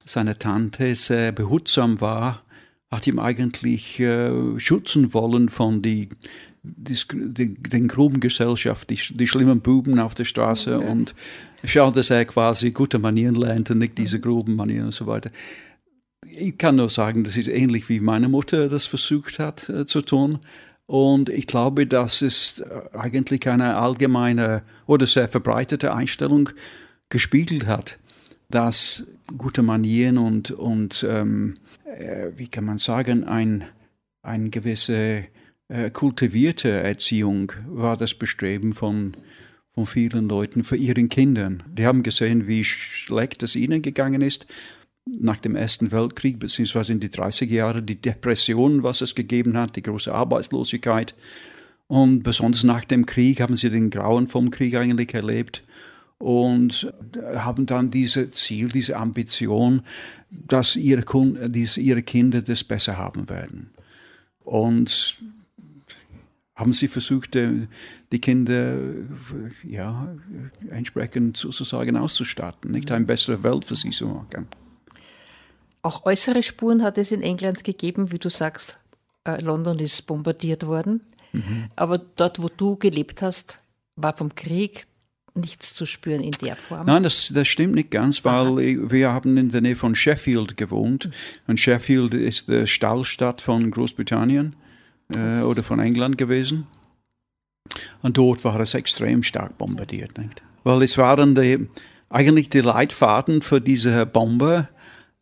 seine 0.04 0.36
Tante 0.36 0.92
sehr 0.96 1.30
behutsam 1.30 2.00
war, 2.00 2.42
hat 2.90 3.06
ihm 3.06 3.20
eigentlich 3.20 4.00
äh, 4.00 4.58
schützen 4.58 5.14
wollen 5.14 5.48
von 5.48 5.82
die, 5.82 6.08
die, 6.64 6.98
die, 7.12 7.54
den 7.54 7.86
groben 7.86 8.18
Gesellschaft, 8.18 8.90
die, 8.90 8.98
die 9.14 9.26
schlimmen 9.28 9.60
Buben 9.60 10.00
auf 10.00 10.16
der 10.16 10.24
Straße 10.24 10.78
okay. 10.78 10.88
und 10.88 11.14
schaut, 11.62 11.96
dass 11.96 12.10
er 12.10 12.24
quasi 12.24 12.72
gute 12.72 12.98
Manieren 12.98 13.36
lernt 13.36 13.70
und 13.70 13.78
nicht 13.78 13.98
diese 13.98 14.18
groben 14.18 14.56
Manieren 14.56 14.86
und 14.86 14.94
so 14.94 15.06
weiter. 15.06 15.30
Ich 16.26 16.58
kann 16.58 16.74
nur 16.74 16.90
sagen, 16.90 17.22
das 17.22 17.36
ist 17.36 17.46
ähnlich 17.48 17.88
wie 17.88 18.00
meine 18.00 18.28
Mutter 18.28 18.68
das 18.68 18.86
versucht 18.86 19.38
hat 19.38 19.68
äh, 19.68 19.86
zu 19.86 20.02
tun. 20.02 20.40
Und 20.88 21.28
ich 21.28 21.46
glaube, 21.46 21.86
das 21.86 22.22
ist 22.22 22.60
äh, 22.60 22.96
eigentlich 22.96 23.46
eine 23.46 23.76
allgemeine 23.76 24.62
oder 24.86 25.06
sehr 25.06 25.28
verbreitete 25.28 25.92
Einstellung 25.92 26.48
gespiegelt 27.10 27.66
hat, 27.66 27.98
dass 28.48 29.06
gute 29.36 29.62
Manieren 29.62 30.16
und, 30.16 30.50
und 30.50 31.06
ähm, 31.06 31.56
äh, 31.84 32.28
wie 32.36 32.48
kann 32.48 32.64
man 32.64 32.78
sagen, 32.78 33.24
ein, 33.24 33.64
eine 34.22 34.48
gewisse 34.48 35.26
äh, 35.68 35.90
kultivierte 35.90 36.70
Erziehung 36.70 37.52
war 37.66 37.98
das 37.98 38.14
Bestreben 38.14 38.72
von, 38.72 39.14
von 39.74 39.84
vielen 39.84 40.26
Leuten 40.26 40.64
für 40.64 40.76
ihren 40.76 41.10
Kindern. 41.10 41.64
Die 41.70 41.84
haben 41.84 42.02
gesehen, 42.02 42.48
wie 42.48 42.64
schlecht 42.64 43.42
es 43.42 43.56
ihnen 43.56 43.82
gegangen 43.82 44.22
ist 44.22 44.46
nach 45.20 45.38
dem 45.40 45.56
Ersten 45.56 45.92
Weltkrieg, 45.92 46.38
beziehungsweise 46.38 46.92
in 46.92 47.00
die 47.00 47.08
30er 47.08 47.46
Jahre, 47.46 47.82
die 47.82 48.00
Depression, 48.00 48.82
was 48.82 49.00
es 49.00 49.14
gegeben 49.14 49.56
hat, 49.56 49.76
die 49.76 49.82
große 49.82 50.12
Arbeitslosigkeit. 50.12 51.14
Und 51.86 52.22
besonders 52.22 52.64
nach 52.64 52.84
dem 52.84 53.06
Krieg 53.06 53.40
haben 53.40 53.56
sie 53.56 53.70
den 53.70 53.90
Grauen 53.90 54.28
vom 54.28 54.50
Krieg 54.50 54.76
eigentlich 54.76 55.14
erlebt 55.14 55.62
und 56.18 56.92
haben 57.36 57.66
dann 57.66 57.90
dieses 57.90 58.32
Ziel, 58.32 58.68
diese 58.68 58.96
Ambition, 58.96 59.82
dass 60.30 60.76
ihre, 60.76 61.04
dass 61.48 61.76
ihre 61.76 62.02
Kinder 62.02 62.42
das 62.42 62.64
besser 62.64 62.98
haben 62.98 63.28
werden. 63.28 63.70
Und 64.44 65.18
haben 66.58 66.72
sie 66.72 66.88
versucht, 66.88 67.36
äh, 67.36 67.68
die 68.10 68.20
Kinder 68.20 68.78
ja, 69.62 70.16
entsprechend 70.70 71.36
sozusagen 71.36 71.96
auszustatten, 71.96 72.72
nicht 72.72 72.90
eine 72.90 73.04
bessere 73.04 73.44
Welt 73.44 73.64
für 73.64 73.76
sie 73.76 73.90
zu 73.90 74.08
machen. 74.08 74.48
Auch 75.88 76.04
äußere 76.04 76.42
Spuren 76.42 76.82
hat 76.82 76.98
es 76.98 77.12
in 77.12 77.22
England 77.22 77.64
gegeben, 77.64 78.12
wie 78.12 78.18
du 78.18 78.28
sagst, 78.28 78.76
äh, 79.24 79.40
London 79.40 79.78
ist 79.78 80.02
bombardiert 80.06 80.66
worden. 80.66 81.00
Mhm. 81.32 81.68
Aber 81.76 81.96
dort, 81.96 82.42
wo 82.42 82.50
du 82.54 82.76
gelebt 82.76 83.22
hast, 83.22 83.58
war 83.96 84.14
vom 84.14 84.34
Krieg 84.34 84.86
nichts 85.32 85.72
zu 85.72 85.86
spüren 85.86 86.20
in 86.20 86.32
der 86.32 86.56
Form. 86.56 86.84
Nein, 86.84 87.04
das, 87.04 87.32
das 87.34 87.48
stimmt 87.48 87.74
nicht 87.74 87.90
ganz, 87.90 88.22
weil 88.22 88.48
Aha. 88.48 88.90
wir 88.90 89.12
haben 89.14 89.38
in 89.38 89.50
der 89.50 89.62
Nähe 89.62 89.76
von 89.76 89.94
Sheffield 89.94 90.58
gewohnt. 90.58 91.06
Mhm. 91.06 91.12
Und 91.46 91.58
Sheffield 91.58 92.12
ist 92.12 92.48
die 92.48 92.66
Stallstadt 92.66 93.40
von 93.40 93.70
Großbritannien 93.70 94.56
äh, 95.16 95.40
oder 95.40 95.62
von 95.62 95.80
England 95.80 96.18
gewesen. 96.18 96.66
Und 98.02 98.18
dort 98.18 98.44
war 98.44 98.60
es 98.60 98.74
extrem 98.74 99.22
stark 99.22 99.56
bombardiert. 99.56 100.18
Nicht? 100.18 100.42
Weil 100.64 100.82
es 100.82 100.98
waren 100.98 101.34
die, 101.34 101.66
eigentlich 102.10 102.50
die 102.50 102.60
Leitfaden 102.60 103.40
für 103.40 103.62
diese 103.62 104.04
Bomber 104.04 104.68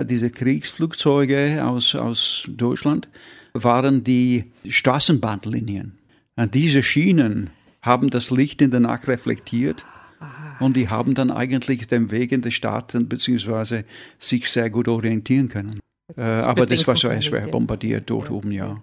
diese 0.05 0.31
Kriegsflugzeuge 0.31 1.65
aus, 1.65 1.95
aus 1.95 2.45
Deutschland 2.49 3.09
waren 3.55 4.05
die 4.05 4.53
Straßenbahnlinien. 4.69 5.99
Und 6.37 6.55
diese 6.55 6.83
Schienen 6.83 7.50
haben 7.81 8.11
das 8.11 8.31
Licht 8.31 8.61
in 8.61 8.71
der 8.71 8.81
Nacht 8.81 9.09
reflektiert 9.09 9.87
Aha. 10.21 10.65
und 10.65 10.76
die 10.76 10.88
haben 10.88 11.15
dann 11.15 11.31
eigentlich 11.31 11.87
den 11.87 12.11
Weg 12.11 12.33
in 12.33 12.43
die 12.43 12.53
Staaten 12.53 13.09
beziehungsweise 13.09 13.85
sich 14.19 14.50
sehr 14.50 14.69
gut 14.69 14.88
orientieren 14.88 15.49
können. 15.49 15.81
Äh, 16.17 16.23
aber 16.23 16.67
das 16.67 16.87
war 16.87 16.97
so 16.97 17.09
schwer 17.21 17.49
bombardiert 17.49 18.11
dort 18.11 18.26
ja. 18.26 18.33
oben, 18.33 18.53
ja. 18.53 18.83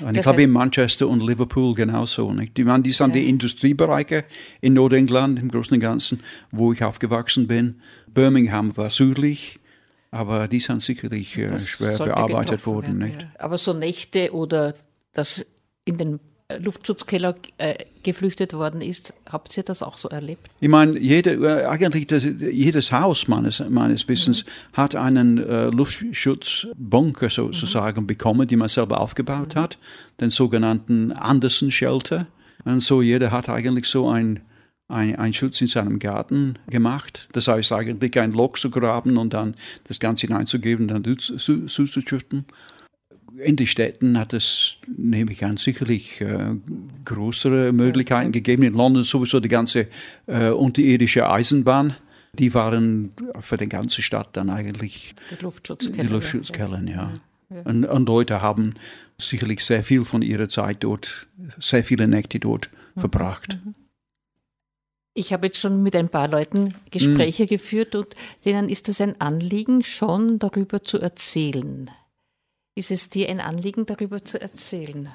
Und 0.00 0.14
ich 0.14 0.22
glaube 0.22 0.42
in 0.42 0.52
Manchester 0.52 1.08
und 1.08 1.20
Liverpool 1.24 1.74
genauso. 1.74 2.32
Nicht? 2.32 2.56
Die, 2.56 2.64
die 2.64 2.92
sind 2.92 3.08
ja. 3.08 3.14
die 3.14 3.28
Industriebereiche 3.28 4.24
in 4.60 4.74
Nordengland 4.74 5.38
im 5.38 5.50
Großen 5.50 5.74
und 5.74 5.80
Ganzen, 5.80 6.20
wo 6.52 6.72
ich 6.72 6.84
aufgewachsen 6.84 7.48
bin. 7.48 7.80
Birmingham 8.06 8.76
war 8.76 8.90
südlich, 8.90 9.58
aber 10.14 10.46
die 10.46 10.60
sind 10.60 10.80
sicherlich 10.80 11.36
äh, 11.36 11.58
schwer 11.58 11.98
bearbeitet 11.98 12.64
worden. 12.66 13.00
Werden, 13.00 13.20
ja. 13.20 13.26
Aber 13.38 13.58
so 13.58 13.72
Nächte 13.72 14.32
oder 14.32 14.74
das 15.12 15.44
in 15.84 15.98
den 15.98 16.20
äh, 16.46 16.58
Luftschutzkeller 16.58 17.34
äh, 17.58 17.74
geflüchtet 18.04 18.52
worden 18.52 18.80
ist. 18.80 19.12
Habt 19.28 19.56
ihr 19.56 19.64
das 19.64 19.82
auch 19.82 19.96
so 19.96 20.08
erlebt? 20.08 20.48
Ich 20.60 20.68
meine, 20.68 20.98
jede, 20.98 21.32
äh, 21.32 21.66
eigentlich 21.66 22.06
das, 22.06 22.22
jedes 22.24 22.92
Haus 22.92 23.26
meines, 23.26 23.60
meines 23.68 24.06
Wissens 24.06 24.44
mhm. 24.44 24.48
hat 24.74 24.94
einen 24.94 25.38
äh, 25.38 25.66
Luftschutzbunker 25.66 27.28
sozusagen 27.28 28.02
mhm. 28.02 28.06
bekommen, 28.06 28.46
die 28.46 28.56
man 28.56 28.68
selber 28.68 29.00
aufgebaut 29.00 29.56
mhm. 29.56 29.60
hat, 29.60 29.78
den 30.20 30.30
sogenannten 30.30 31.10
Anderson 31.10 31.72
Shelter. 31.72 32.28
Und 32.64 32.84
so 32.84 33.02
jeder 33.02 33.32
hat 33.32 33.48
eigentlich 33.48 33.86
so 33.86 34.08
ein 34.08 34.40
einen 34.88 35.32
Schutz 35.32 35.60
in 35.60 35.66
seinem 35.66 35.98
Garten 35.98 36.58
gemacht. 36.68 37.28
Das 37.32 37.48
heißt 37.48 37.72
eigentlich 37.72 38.18
ein 38.18 38.32
Loch 38.32 38.58
zu 38.58 38.70
graben 38.70 39.16
und 39.16 39.32
dann 39.32 39.54
das 39.84 39.98
Ganze 39.98 40.26
hineinzugeben, 40.26 40.88
dann 40.88 41.04
zuzuschütten. 41.18 42.44
In 43.36 43.56
den 43.56 43.66
Städten 43.66 44.18
hat 44.18 44.32
es, 44.32 44.76
nehme 44.96 45.32
ich 45.32 45.44
an, 45.44 45.56
sicherlich 45.56 46.20
äh, 46.20 46.54
größere 47.04 47.72
Möglichkeiten 47.72 48.30
gegeben. 48.30 48.62
In 48.62 48.74
London 48.74 49.02
sowieso 49.02 49.40
die 49.40 49.48
ganze 49.48 49.88
äh, 50.26 50.50
unterirdische 50.50 51.28
Eisenbahn. 51.28 51.96
Die 52.38 52.54
waren 52.54 53.12
für 53.40 53.56
die 53.56 53.68
ganze 53.68 54.02
Stadt 54.02 54.36
dann 54.36 54.50
eigentlich 54.50 55.14
die 55.30 55.42
Luftschutzkeller. 55.42 56.04
Die 56.04 56.12
Luftschutzkeller, 56.12 56.80
ja. 56.82 56.90
ja. 56.90 57.12
ja. 57.50 57.62
Und, 57.62 57.84
und, 57.84 58.08
Leute 58.08 58.40
haben 58.40 58.74
sicherlich 59.18 59.64
sehr 59.64 59.82
viel 59.82 60.04
von 60.04 60.22
ihrer 60.22 60.48
Zeit 60.48 60.84
dort, 60.84 61.26
sehr 61.58 61.82
viele 61.82 62.06
Nächte 62.06 62.38
dort 62.38 62.70
mhm. 62.94 63.00
verbracht. 63.00 63.58
Mhm. 63.64 63.74
Ich 65.16 65.32
habe 65.32 65.46
jetzt 65.46 65.60
schon 65.60 65.82
mit 65.82 65.94
ein 65.94 66.08
paar 66.08 66.26
Leuten 66.26 66.74
Gespräche 66.90 67.44
mhm. 67.44 67.46
geführt 67.46 67.94
und 67.94 68.08
denen 68.44 68.68
ist 68.68 68.88
es 68.88 69.00
ein 69.00 69.20
Anliegen, 69.20 69.84
schon 69.84 70.40
darüber 70.40 70.82
zu 70.82 70.98
erzählen. 70.98 71.88
Ist 72.74 72.90
es 72.90 73.10
dir 73.10 73.28
ein 73.28 73.38
Anliegen, 73.38 73.86
darüber 73.86 74.24
zu 74.24 74.40
erzählen? 74.40 75.08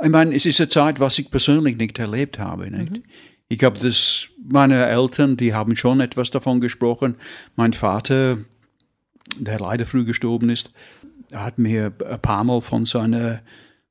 Ich 0.00 0.08
meine, 0.08 0.34
es 0.34 0.46
ist 0.46 0.60
eine 0.60 0.68
Zeit, 0.68 1.00
was 1.00 1.18
ich 1.18 1.28
persönlich 1.28 1.76
nicht 1.76 1.98
erlebt 1.98 2.38
habe. 2.38 2.70
Nicht? 2.70 2.92
Mhm. 2.92 3.02
Ich 3.48 3.62
habe 3.64 3.78
das, 3.78 4.28
meine 4.42 4.86
Eltern, 4.86 5.36
die 5.36 5.54
haben 5.54 5.76
schon 5.76 6.00
etwas 6.00 6.30
davon 6.30 6.60
gesprochen. 6.60 7.16
Mein 7.56 7.72
Vater, 7.72 8.38
der 9.36 9.58
leider 9.58 9.86
früh 9.86 10.04
gestorben 10.04 10.50
ist, 10.50 10.72
hat 11.32 11.58
mir 11.58 11.92
ein 12.08 12.20
paar 12.20 12.44
Mal 12.44 12.60
von 12.60 12.84
seiner 12.84 13.42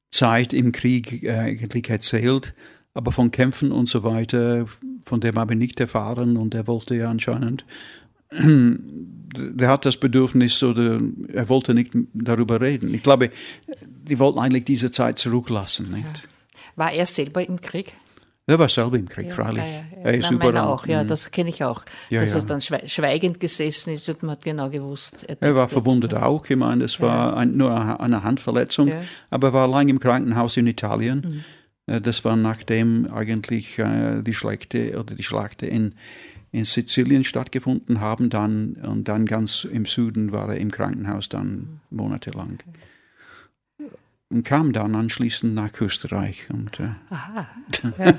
Zeit 0.09 0.53
im 0.53 0.71
Krieg 0.71 1.23
äh, 1.23 1.57
erzählt 1.87 2.53
aber 2.93 3.11
von 3.11 3.31
Kämpfen 3.31 3.71
und 3.71 3.89
so 3.89 4.03
weiter, 4.03 4.65
von 5.03 5.19
dem 5.19 5.35
habe 5.35 5.53
ich 5.53 5.59
nicht 5.59 5.79
erfahren 5.79 6.37
und 6.37 6.53
er 6.53 6.67
wollte 6.67 6.95
ja 6.95 7.09
anscheinend, 7.09 7.65
der 8.31 9.69
hat 9.69 9.85
das 9.85 9.97
Bedürfnis 9.97 10.61
oder 10.63 10.99
er 11.27 11.49
wollte 11.49 11.73
nicht 11.73 11.95
darüber 12.13 12.61
reden. 12.61 12.93
Ich 12.93 13.03
glaube, 13.03 13.29
die 13.85 14.19
wollten 14.19 14.39
eigentlich 14.39 14.65
diese 14.65 14.91
Zeit 14.91 15.19
zurücklassen. 15.19 15.91
Nicht? 15.91 16.27
War 16.75 16.91
er 16.91 17.05
selber 17.05 17.47
im 17.47 17.61
Krieg? 17.61 17.93
Er 18.45 18.59
war 18.59 18.67
selber 18.67 18.97
im 18.97 19.07
Krieg, 19.07 19.27
ja, 19.27 19.35
freilich. 19.35 19.63
Ja, 19.63 19.69
ja, 19.69 19.83
Er 20.03 20.13
ist 20.15 20.23
Nein, 20.25 20.33
überall. 20.33 20.57
auch, 20.57 20.85
ja, 20.85 21.03
mhm. 21.03 21.07
das 21.07 21.31
kenne 21.31 21.49
ich 21.49 21.63
auch. 21.63 21.85
dass 22.09 22.35
er 22.35 22.41
dann 22.41 22.61
schweigend 22.61 23.39
gesessen 23.39 23.93
ist 23.93 24.09
und 24.09 24.21
man 24.21 24.31
hat 24.31 24.43
genau 24.43 24.69
gewusst. 24.69 25.23
Er, 25.29 25.37
er 25.39 25.55
war 25.55 25.69
verwundet 25.69 26.13
auch. 26.13 26.45
Ich 26.49 26.57
meine, 26.57 26.83
es 26.83 26.99
war 26.99 27.37
ein, 27.37 27.55
nur 27.55 27.99
eine 28.01 28.23
Handverletzung, 28.23 28.91
aber 29.29 29.49
er 29.49 29.53
war 29.53 29.67
lange 29.69 29.91
im 29.91 29.99
Krankenhaus 29.99 30.57
in 30.57 30.67
Italien. 30.67 31.21
Mhm. 31.25 31.43
Äh, 31.87 32.01
das 32.01 32.23
war 32.25 32.35
nachdem 32.35 33.11
eigentlich 33.11 33.77
äh, 33.79 34.21
die 34.21 34.33
Schlächte 34.33 34.99
oder 34.99 35.15
die 35.15 35.23
Schlachte 35.23 35.65
in, 35.65 35.95
in 36.51 36.65
Sizilien 36.65 37.23
stattgefunden 37.23 37.99
haben, 37.99 38.29
dann 38.29 38.73
und 38.73 39.07
dann 39.07 39.25
ganz 39.25 39.65
im 39.65 39.85
Süden 39.85 40.31
war 40.31 40.49
er 40.49 40.57
im 40.57 40.71
Krankenhaus 40.71 41.29
dann 41.29 41.81
monatelang. 41.89 42.59
Und 44.29 44.43
kam 44.43 44.73
dann 44.73 44.95
anschließend 44.95 45.53
nach 45.53 45.79
Österreich 45.79 46.49
und 46.49 46.79
äh. 46.79 46.89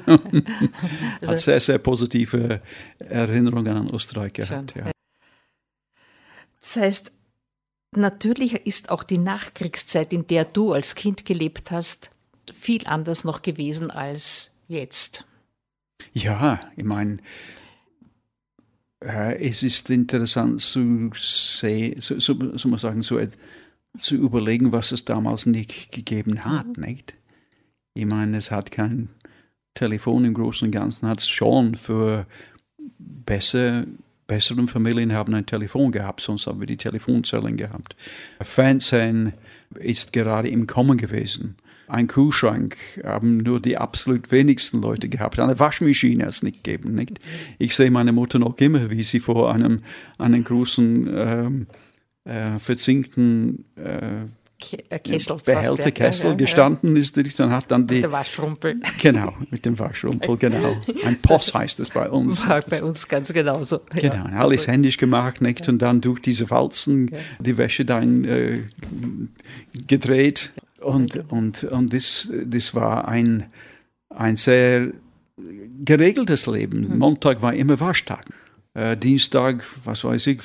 Ja. 1.20 1.28
hat 1.28 1.38
sehr, 1.38 1.58
sehr 1.60 1.78
positive 1.78 2.60
Erinnerungen 2.98 3.76
an 3.76 3.90
Österreich 3.90 4.32
gehabt. 4.32 4.74
Ja. 4.76 4.92
Das 6.60 6.76
heißt, 6.76 7.12
natürlich 7.96 8.54
ist 8.66 8.90
auch 8.90 9.02
die 9.02 9.18
Nachkriegszeit, 9.18 10.12
in 10.12 10.26
der 10.26 10.44
du 10.44 10.72
als 10.72 10.94
Kind 10.94 11.24
gelebt 11.24 11.70
hast, 11.70 12.13
viel 12.52 12.86
anders 12.86 13.24
noch 13.24 13.42
gewesen 13.42 13.90
als 13.90 14.52
jetzt. 14.68 15.24
Ja, 16.12 16.60
ich 16.76 16.84
meine, 16.84 17.18
Äh, 19.04 19.48
es 19.48 19.62
ist 19.62 19.90
interessant 19.90 20.60
zu 20.60 21.10
sehen, 21.14 22.00
so, 22.00 22.18
so, 22.18 22.56
so 22.56 22.68
man 22.68 22.78
sagen, 22.78 23.02
so, 23.02 23.20
zu 23.96 24.16
überlegen, 24.16 24.72
was 24.72 24.92
es 24.92 25.04
damals 25.04 25.46
nicht 25.46 25.92
gegeben 25.92 26.44
hat, 26.44 26.78
mhm. 26.78 26.84
nicht? 26.84 27.14
Ich 27.94 28.06
meine, 28.06 28.38
es 28.38 28.50
hat 28.50 28.70
kein 28.70 29.08
Telefon 29.74 30.24
im 30.24 30.34
Großen 30.34 30.66
und 30.66 30.72
Ganzen, 30.72 31.08
hat 31.08 31.20
es 31.20 31.28
schon 31.28 31.74
für 31.76 32.26
besser, 32.98 33.84
besseren 34.26 34.68
Familien 34.68 35.12
haben 35.12 35.34
ein 35.34 35.46
Telefon 35.46 35.92
gehabt, 35.92 36.22
sonst 36.22 36.46
haben 36.46 36.60
wir 36.60 36.66
die 36.66 36.76
Telefonzellen 36.76 37.56
gehabt. 37.56 37.94
Fernsehen 38.40 39.34
ist 39.78 40.12
gerade 40.12 40.48
im 40.48 40.66
Kommen 40.66 40.96
gewesen. 40.96 41.56
Ein 41.94 42.08
Kühlschrank 42.08 42.76
haben 43.04 43.36
nur 43.36 43.60
die 43.60 43.76
absolut 43.76 44.32
wenigsten 44.32 44.82
Leute 44.82 45.08
gehabt. 45.08 45.38
Eine 45.38 45.60
Waschmaschine 45.60 46.24
hat 46.24 46.30
es 46.30 46.42
nicht 46.42 46.64
gegeben. 46.64 46.96
Nicht? 46.96 47.20
Ich 47.58 47.76
sehe 47.76 47.92
meine 47.92 48.10
Mutter 48.10 48.40
noch 48.40 48.58
immer, 48.58 48.90
wie 48.90 49.04
sie 49.04 49.20
vor 49.20 49.54
einem, 49.54 49.78
einem 50.18 50.42
großen 50.42 51.08
ähm, 51.14 51.66
äh, 52.24 52.58
verzinkten 52.58 53.64
äh, 53.76 54.24
äh, 54.88 54.98
Kessel 54.98 55.36
Behälter, 55.44 55.90
Kessel 55.92 56.30
ja, 56.30 56.36
gestanden 56.36 56.96
ja. 56.96 57.02
ist, 57.02 57.38
dann 57.38 57.50
hat 57.50 57.70
dann 57.70 57.86
die... 57.86 57.96
Mit 57.96 58.04
dem 58.04 58.12
Waschrumpel. 58.12 58.76
Genau, 59.00 59.32
mit 59.50 59.64
dem 59.64 59.78
Waschrumpel, 59.78 60.36
genau. 60.36 60.76
Ein 61.04 61.20
Post 61.20 61.54
heißt 61.54 61.78
das 61.78 61.90
bei 61.90 62.10
uns. 62.10 62.48
War 62.48 62.62
bei 62.62 62.82
uns 62.82 63.06
ganz 63.06 63.32
genauso. 63.32 63.80
Genau, 63.94 64.24
alles 64.36 64.66
händisch 64.66 64.96
gemacht, 64.96 65.42
nicht? 65.42 65.68
Und 65.68 65.80
dann 65.80 66.00
durch 66.00 66.20
diese 66.20 66.50
Walzen 66.50 67.10
die 67.38 67.56
Wäsche 67.56 67.84
dann 67.84 68.24
äh, 68.24 68.62
gedreht. 69.86 70.50
Und, 70.84 71.30
und, 71.30 71.64
und 71.64 71.92
das, 71.92 72.32
das 72.44 72.74
war 72.74 73.08
ein, 73.08 73.46
ein 74.10 74.36
sehr 74.36 74.92
geregeltes 75.84 76.46
Leben. 76.46 76.88
Mhm. 76.88 76.98
Montag 76.98 77.42
war 77.42 77.54
immer 77.54 77.78
Waschtag. 77.80 78.26
Äh, 78.74 78.96
Dienstag, 78.96 79.64
was 79.84 80.04
weiß 80.04 80.26
ich, 80.28 80.40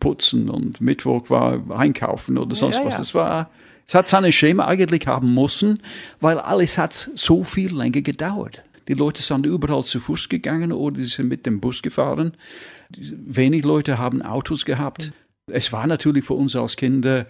putzen 0.00 0.50
und 0.50 0.80
Mittwoch 0.80 1.30
war 1.30 1.62
einkaufen 1.70 2.38
oder 2.38 2.54
sonst 2.56 2.78
ja, 2.78 2.84
was. 2.84 2.96
Ja. 2.96 3.02
Es 3.02 3.14
war, 3.14 3.50
es 3.86 3.94
hat 3.94 4.08
seine 4.08 4.32
Schema 4.32 4.66
eigentlich 4.66 5.06
haben 5.06 5.34
müssen, 5.34 5.80
weil 6.20 6.38
alles 6.38 6.76
hat 6.76 7.10
so 7.14 7.44
viel 7.44 7.74
länger 7.74 8.02
gedauert. 8.02 8.62
Die 8.88 8.94
Leute 8.94 9.22
sind 9.22 9.46
überall 9.46 9.84
zu 9.84 10.00
Fuß 10.00 10.28
gegangen 10.28 10.72
oder 10.72 10.96
sie 10.98 11.08
sind 11.08 11.28
mit 11.28 11.46
dem 11.46 11.60
Bus 11.60 11.82
gefahren. 11.82 12.32
Wenig 12.96 13.64
Leute 13.64 13.98
haben 13.98 14.22
Autos 14.22 14.64
gehabt. 14.64 15.12
Mhm. 15.48 15.52
Es 15.52 15.72
war 15.72 15.86
natürlich 15.86 16.24
für 16.24 16.34
uns 16.34 16.56
als 16.56 16.76
Kinder 16.76 17.26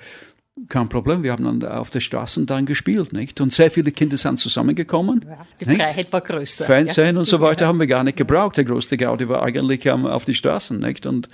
kein 0.68 0.88
Problem, 0.88 1.22
wir 1.22 1.32
haben 1.32 1.44
dann 1.44 1.70
auf 1.70 1.90
der 1.90 2.00
Straße 2.00 2.44
dann 2.46 2.64
gespielt, 2.66 3.12
nicht? 3.12 3.40
Und 3.40 3.52
sehr 3.52 3.70
viele 3.70 3.92
Kinder 3.92 4.16
sind 4.16 4.38
zusammengekommen. 4.38 5.24
Ja, 5.28 5.46
die 5.60 5.64
Freiheit 5.66 5.96
nicht? 5.96 6.12
war 6.12 6.22
größer. 6.22 6.64
Fernsehen 6.64 7.16
ja. 7.16 7.18
und 7.20 7.26
so 7.26 7.40
weiter 7.40 7.66
haben 7.66 7.78
wir 7.78 7.86
gar 7.86 8.02
nicht 8.04 8.16
gebraucht. 8.16 8.56
Der 8.56 8.64
größte 8.64 8.96
Gaudi 8.96 9.28
war 9.28 9.42
eigentlich 9.42 9.88
auf 9.90 10.24
die 10.24 10.34
Straßen, 10.34 10.78
nicht? 10.78 11.04
Und, 11.04 11.28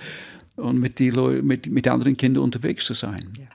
und 0.57 0.79
mit, 0.79 0.99
die 0.99 1.11
mit, 1.11 1.67
mit 1.67 1.87
anderen 1.87 2.17
Kindern 2.17 2.43
unterwegs 2.43 2.85
zu 2.85 2.93
sein. 2.93 3.31
Ja. 3.39 3.45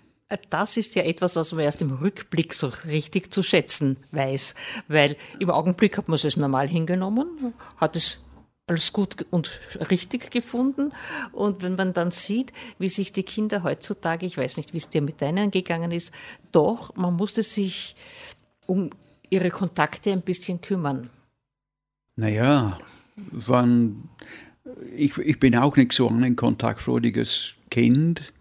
Das 0.51 0.77
ist 0.77 0.95
ja 0.95 1.05
etwas, 1.05 1.37
was 1.37 1.53
man 1.53 1.65
erst 1.65 1.81
im 1.81 1.91
Rückblick 1.91 2.53
so 2.53 2.71
richtig 2.87 3.33
zu 3.33 3.43
schätzen 3.43 3.97
weiß. 4.13 4.55
Weil 4.87 5.17
im 5.39 5.51
Augenblick 5.51 5.97
hat 5.97 6.09
man 6.09 6.19
es 6.23 6.37
normal 6.37 6.69
hingenommen, 6.69 7.55
hat 7.79 7.97
es 7.97 8.21
alles 8.69 8.93
gut 8.93 9.27
und 9.31 9.61
richtig 9.91 10.31
gefunden. 10.31 10.93
Und 11.33 11.63
wenn 11.63 11.75
man 11.75 11.93
dann 11.93 12.11
sieht, 12.11 12.53
wie 12.79 12.89
sich 12.89 13.13
die 13.13 13.23
Kinder 13.23 13.63
heutzutage, 13.63 14.27
ich 14.27 14.37
weiß 14.37 14.57
nicht, 14.57 14.73
wie 14.73 14.79
es 14.79 14.91
dir 14.91 15.03
mit 15.03 15.21
deinen 15.23 15.51
gegangen 15.51 15.91
ist, 15.91 16.13
doch, 16.53 16.95
man 16.97 17.15
musste 17.15 17.43
sich 17.43 17.97
um 18.67 18.91
ihre 19.31 19.51
Kontakte 19.51 20.13
ein 20.13 20.23
bisschen 20.23 20.61
kümmern. 20.61 21.11
Naja, 22.17 22.79
wann, 23.17 24.09
ich, 24.97 25.17
ich 25.19 25.39
bin 25.39 25.57
auch 25.57 25.77
nicht 25.77 25.93
so 25.93 26.09
ein 26.09 26.37
kontaktfreudiges 26.37 27.55
Kind. 27.71 28.33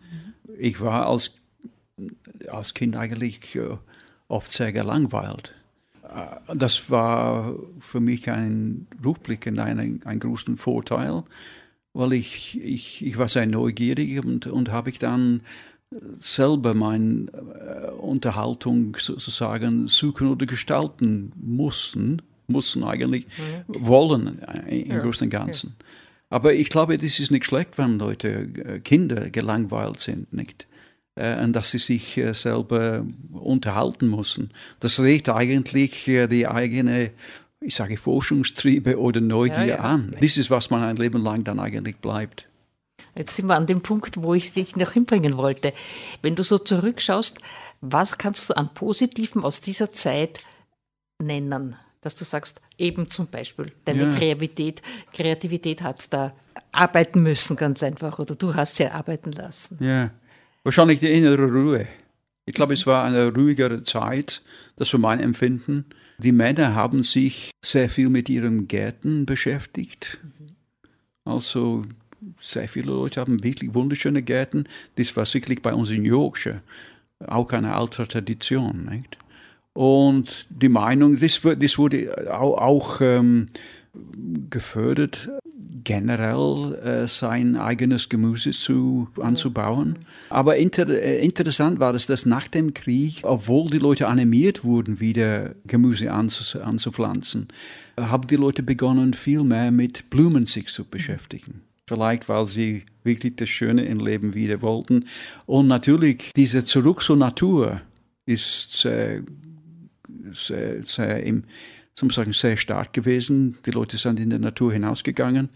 Ich 0.57 0.81
war 0.81 1.07
als, 1.07 1.31
als 2.49 2.73
Kind 2.73 2.95
eigentlich 2.95 3.55
äh, 3.55 3.77
oft 4.27 4.51
sehr 4.51 4.71
gelangweilt. 4.71 5.53
Äh, 6.17 6.55
das 6.55 6.89
war 6.89 7.55
für 7.79 7.99
mich 7.99 8.29
ein 8.29 8.87
Rückblick 9.03 9.45
in 9.45 9.59
einen, 9.59 10.03
einen 10.03 10.19
großen 10.19 10.57
Vorteil, 10.57 11.23
weil 11.93 12.13
ich, 12.13 12.59
ich, 12.61 13.05
ich 13.05 13.17
war 13.17 13.27
sehr 13.27 13.45
neugierig 13.45 14.23
und, 14.23 14.47
und 14.47 14.71
habe 14.71 14.89
ich 14.89 14.99
dann 14.99 15.41
selber 16.19 16.73
meine 16.73 17.27
äh, 17.31 17.91
Unterhaltung 17.91 18.97
sozusagen 18.99 19.87
suchen 19.87 20.27
oder 20.27 20.45
gestalten 20.45 21.31
mussten, 21.37 22.21
mussten 22.47 22.83
eigentlich, 22.83 23.25
mhm. 23.27 23.87
wollen 23.87 24.41
äh, 24.41 24.81
im 24.81 24.91
ja, 24.91 24.99
Großen 24.99 25.25
und 25.25 25.31
Ganzen. 25.31 25.75
Ja. 25.79 25.85
Aber 26.29 26.53
ich 26.53 26.69
glaube, 26.69 26.97
das 26.97 27.19
ist 27.19 27.31
nicht 27.31 27.45
schlecht, 27.45 27.77
wenn 27.77 27.99
Leute, 27.99 28.81
Kinder 28.83 29.29
gelangweilt 29.29 30.01
sind, 30.01 30.33
nicht? 30.33 30.67
Und 31.17 31.53
dass 31.53 31.71
sie 31.71 31.79
sich 31.79 32.21
selber 32.33 33.03
unterhalten 33.31 34.09
müssen. 34.09 34.51
Das 34.79 34.99
regt 34.99 35.29
eigentlich 35.29 36.05
die 36.05 36.47
eigene 36.47 37.11
ich 37.59 37.75
sage 37.75 37.97
Forschungstriebe 37.97 38.99
oder 38.99 39.19
Neugier 39.19 39.65
ja, 39.65 39.75
ja. 39.75 39.79
an. 39.79 40.15
Das 40.21 40.37
ist, 40.37 40.49
was 40.51 40.69
man 40.69 40.83
ein 40.83 40.95
Leben 40.95 41.23
lang 41.23 41.43
dann 41.43 41.59
eigentlich 41.59 41.97
bleibt. 41.97 42.47
Jetzt 43.15 43.35
sind 43.35 43.47
wir 43.47 43.55
an 43.55 43.65
dem 43.65 43.81
Punkt, 43.81 44.21
wo 44.21 44.35
ich 44.35 44.53
dich 44.53 44.75
noch 44.75 44.91
hinbringen 44.91 45.37
wollte. 45.37 45.73
Wenn 46.21 46.35
du 46.35 46.43
so 46.43 46.59
zurückschaust, 46.59 47.39
was 47.81 48.17
kannst 48.17 48.49
du 48.49 48.55
an 48.55 48.73
Positiven 48.73 49.43
aus 49.43 49.59
dieser 49.59 49.91
Zeit 49.91 50.45
nennen? 51.19 51.75
Dass 52.01 52.15
du 52.15 52.25
sagst, 52.25 52.61
eben 52.77 53.09
zum 53.09 53.27
Beispiel, 53.27 53.71
deine 53.85 54.05
ja. 54.05 54.11
Kreativität, 54.11 54.83
Kreativität 55.13 55.81
hat 55.81 56.13
da 56.13 56.33
arbeiten 56.71 57.23
müssen, 57.23 57.57
ganz 57.57 57.81
einfach, 57.81 58.19
oder 58.19 58.35
du 58.35 58.53
hast 58.53 58.75
sie 58.75 58.85
arbeiten 58.85 59.31
lassen. 59.31 59.77
Ja, 59.81 60.11
Wahrscheinlich 60.67 60.99
die 60.99 61.07
innere 61.07 61.45
Ruhe. 61.45 61.87
Ich 62.45 62.53
glaube, 62.53 62.73
es 62.73 62.85
war 62.85 63.05
eine 63.05 63.33
ruhigere 63.33 63.83
Zeit, 63.83 64.41
das 64.75 64.91
war 64.91 64.99
mein 64.99 65.21
Empfinden. 65.21 65.85
Die 66.17 66.33
Männer 66.33 66.75
haben 66.75 67.03
sich 67.03 67.51
sehr 67.63 67.89
viel 67.89 68.09
mit 68.09 68.27
ihren 68.27 68.67
Gärten 68.67 69.25
beschäftigt. 69.25 70.17
Also 71.23 71.83
sehr 72.37 72.67
viele 72.67 72.87
Leute 72.87 73.21
haben 73.21 73.41
wirklich 73.45 73.73
wunderschöne 73.73 74.21
Gärten. 74.23 74.65
Das 74.97 75.15
war 75.15 75.25
sicherlich 75.25 75.61
bei 75.61 75.73
uns 75.73 75.89
in 75.89 76.03
Yorkshire 76.03 76.61
auch 77.25 77.49
eine 77.53 77.73
alte 77.73 78.05
Tradition. 78.05 78.89
Nicht? 78.91 79.17
Und 79.71 80.47
die 80.49 80.67
Meinung, 80.67 81.17
das, 81.17 81.39
das 81.43 81.77
wurde 81.77 82.29
auch, 82.37 82.57
auch 82.57 82.99
ähm, 82.99 83.47
gefördert, 84.49 85.29
generell 85.83 86.75
äh, 86.83 87.07
sein 87.07 87.55
eigenes 87.55 88.09
Gemüse 88.09 88.51
zu, 88.51 89.07
anzubauen. 89.21 89.97
Aber 90.29 90.57
inter, 90.57 90.89
äh, 90.89 91.23
interessant 91.23 91.79
war 91.79 91.95
es, 91.95 92.07
dass 92.07 92.25
nach 92.25 92.47
dem 92.47 92.73
Krieg, 92.73 93.21
obwohl 93.23 93.69
die 93.69 93.77
Leute 93.77 94.07
animiert 94.07 94.63
wurden, 94.63 94.99
wieder 94.99 95.55
Gemüse 95.65 96.11
anzus, 96.11 96.55
anzupflanzen, 96.55 97.47
haben 97.99 98.27
die 98.27 98.35
Leute 98.35 98.63
begonnen, 98.63 99.13
viel 99.13 99.43
mehr 99.43 99.71
mit 99.71 100.09
Blumen 100.09 100.45
sich 100.45 100.67
zu 100.67 100.83
beschäftigen. 100.83 101.61
Vielleicht, 101.87 102.27
weil 102.27 102.45
sie 102.45 102.83
wirklich 103.03 103.37
das 103.37 103.47
Schöne 103.47 103.85
im 103.85 103.99
Leben 103.99 104.33
wieder 104.33 104.61
wollten. 104.61 105.05
Und 105.45 105.67
natürlich, 105.67 106.33
dieser 106.35 106.65
Zurück 106.65 107.01
zur 107.01 107.15
Natur 107.15 107.81
ist 108.25 108.73
sehr, 108.73 109.23
sehr, 110.33 110.83
sehr 110.83 111.23
im, 111.23 111.45
zum 111.97 112.11
sagen, 112.11 112.31
sehr 112.31 112.55
stark 112.57 112.93
gewesen. 112.93 113.57
Die 113.65 113.71
Leute 113.71 113.97
sind 113.97 114.19
in 114.19 114.29
der 114.29 114.39
Natur 114.39 114.71
hinausgegangen. 114.71 115.49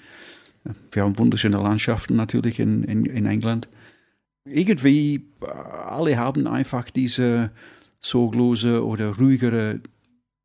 Wir 0.91 1.03
haben 1.03 1.17
wunderschöne 1.17 1.57
Landschaften 1.57 2.15
natürlich 2.15 2.59
in, 2.59 2.83
in, 2.83 3.05
in 3.05 3.25
England. 3.25 3.69
Irgendwie, 4.45 5.27
äh, 5.41 5.45
alle 5.45 6.17
haben 6.17 6.47
einfach 6.47 6.89
diese 6.89 7.51
sorglose 8.01 8.83
oder 8.83 9.15
ruhigere 9.17 9.81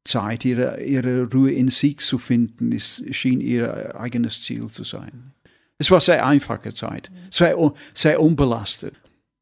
Zeit, 0.04 0.44
ihre, 0.44 0.82
ihre 0.82 1.30
Ruhe 1.32 1.50
in 1.52 1.68
sich 1.68 1.98
zu 1.98 2.18
finden, 2.18 2.72
es 2.72 3.02
schien 3.10 3.40
ihr 3.40 3.98
eigenes 3.98 4.42
Ziel 4.42 4.68
zu 4.68 4.84
sein. 4.84 5.32
Es 5.78 5.90
war 5.90 5.96
eine 5.96 6.02
sehr 6.02 6.26
einfache 6.26 6.72
Zeit, 6.72 7.10
sehr, 7.30 7.56
sehr 7.94 8.20
unbelastet. 8.20 8.94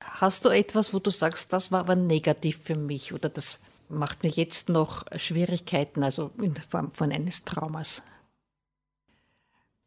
Hast 0.03 0.45
du 0.45 0.49
etwas, 0.51 0.95
wo 0.95 1.01
du 1.01 1.11
sagst, 1.11 1.53
das 1.53 1.73
war 1.73 1.81
aber 1.81 1.97
negativ 1.97 2.59
für 2.63 2.77
mich 2.77 3.13
oder 3.13 3.29
das 3.29 3.61
macht 3.89 4.23
mir 4.23 4.31
jetzt 4.31 4.69
noch 4.69 5.05
Schwierigkeiten, 5.17 6.03
also 6.03 6.31
in 6.41 6.55
Form 6.57 6.91
von 6.93 7.13
eines 7.13 7.45
Traumas? 7.45 8.03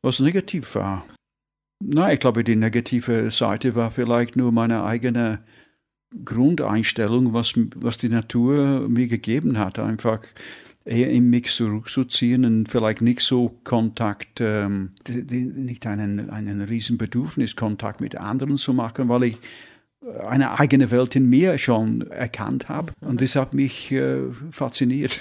Was 0.01 0.19
negativ 0.19 0.75
war? 0.75 1.05
Na, 1.79 2.11
ich 2.11 2.19
glaube, 2.19 2.43
die 2.43 2.55
negative 2.55 3.29
Seite 3.29 3.75
war 3.75 3.91
vielleicht 3.91 4.35
nur 4.35 4.51
meine 4.51 4.83
eigene 4.83 5.43
Grundeinstellung, 6.23 7.33
was, 7.33 7.53
was 7.75 7.97
die 7.97 8.09
Natur 8.09 8.87
mir 8.87 9.07
gegeben 9.07 9.57
hat. 9.57 9.77
Einfach 9.77 10.21
eher 10.85 11.09
in 11.09 11.29
mich 11.29 11.53
zurückzuziehen 11.53 12.45
und 12.45 12.69
vielleicht 12.69 13.01
nicht 13.01 13.19
so 13.19 13.59
Kontakt, 13.63 14.39
ähm, 14.39 14.91
nicht 15.09 15.85
einen, 15.85 16.29
einen 16.29 16.61
riesen 16.61 16.97
Bedürfnis, 16.97 17.55
Kontakt 17.55 17.99
mit 17.99 18.15
anderen 18.15 18.57
zu 18.57 18.73
machen, 18.73 19.09
weil 19.09 19.23
ich 19.23 19.37
eine 20.27 20.59
eigene 20.59 20.91
Welt 20.91 21.15
in 21.15 21.29
mir 21.29 21.57
schon 21.57 22.01
erkannt 22.11 22.69
habe. 22.69 22.93
Und 23.01 23.13
mhm. 23.13 23.17
das 23.17 23.35
hat 23.35 23.53
mich 23.53 23.91
äh, 23.91 24.21
fasziniert. 24.51 25.19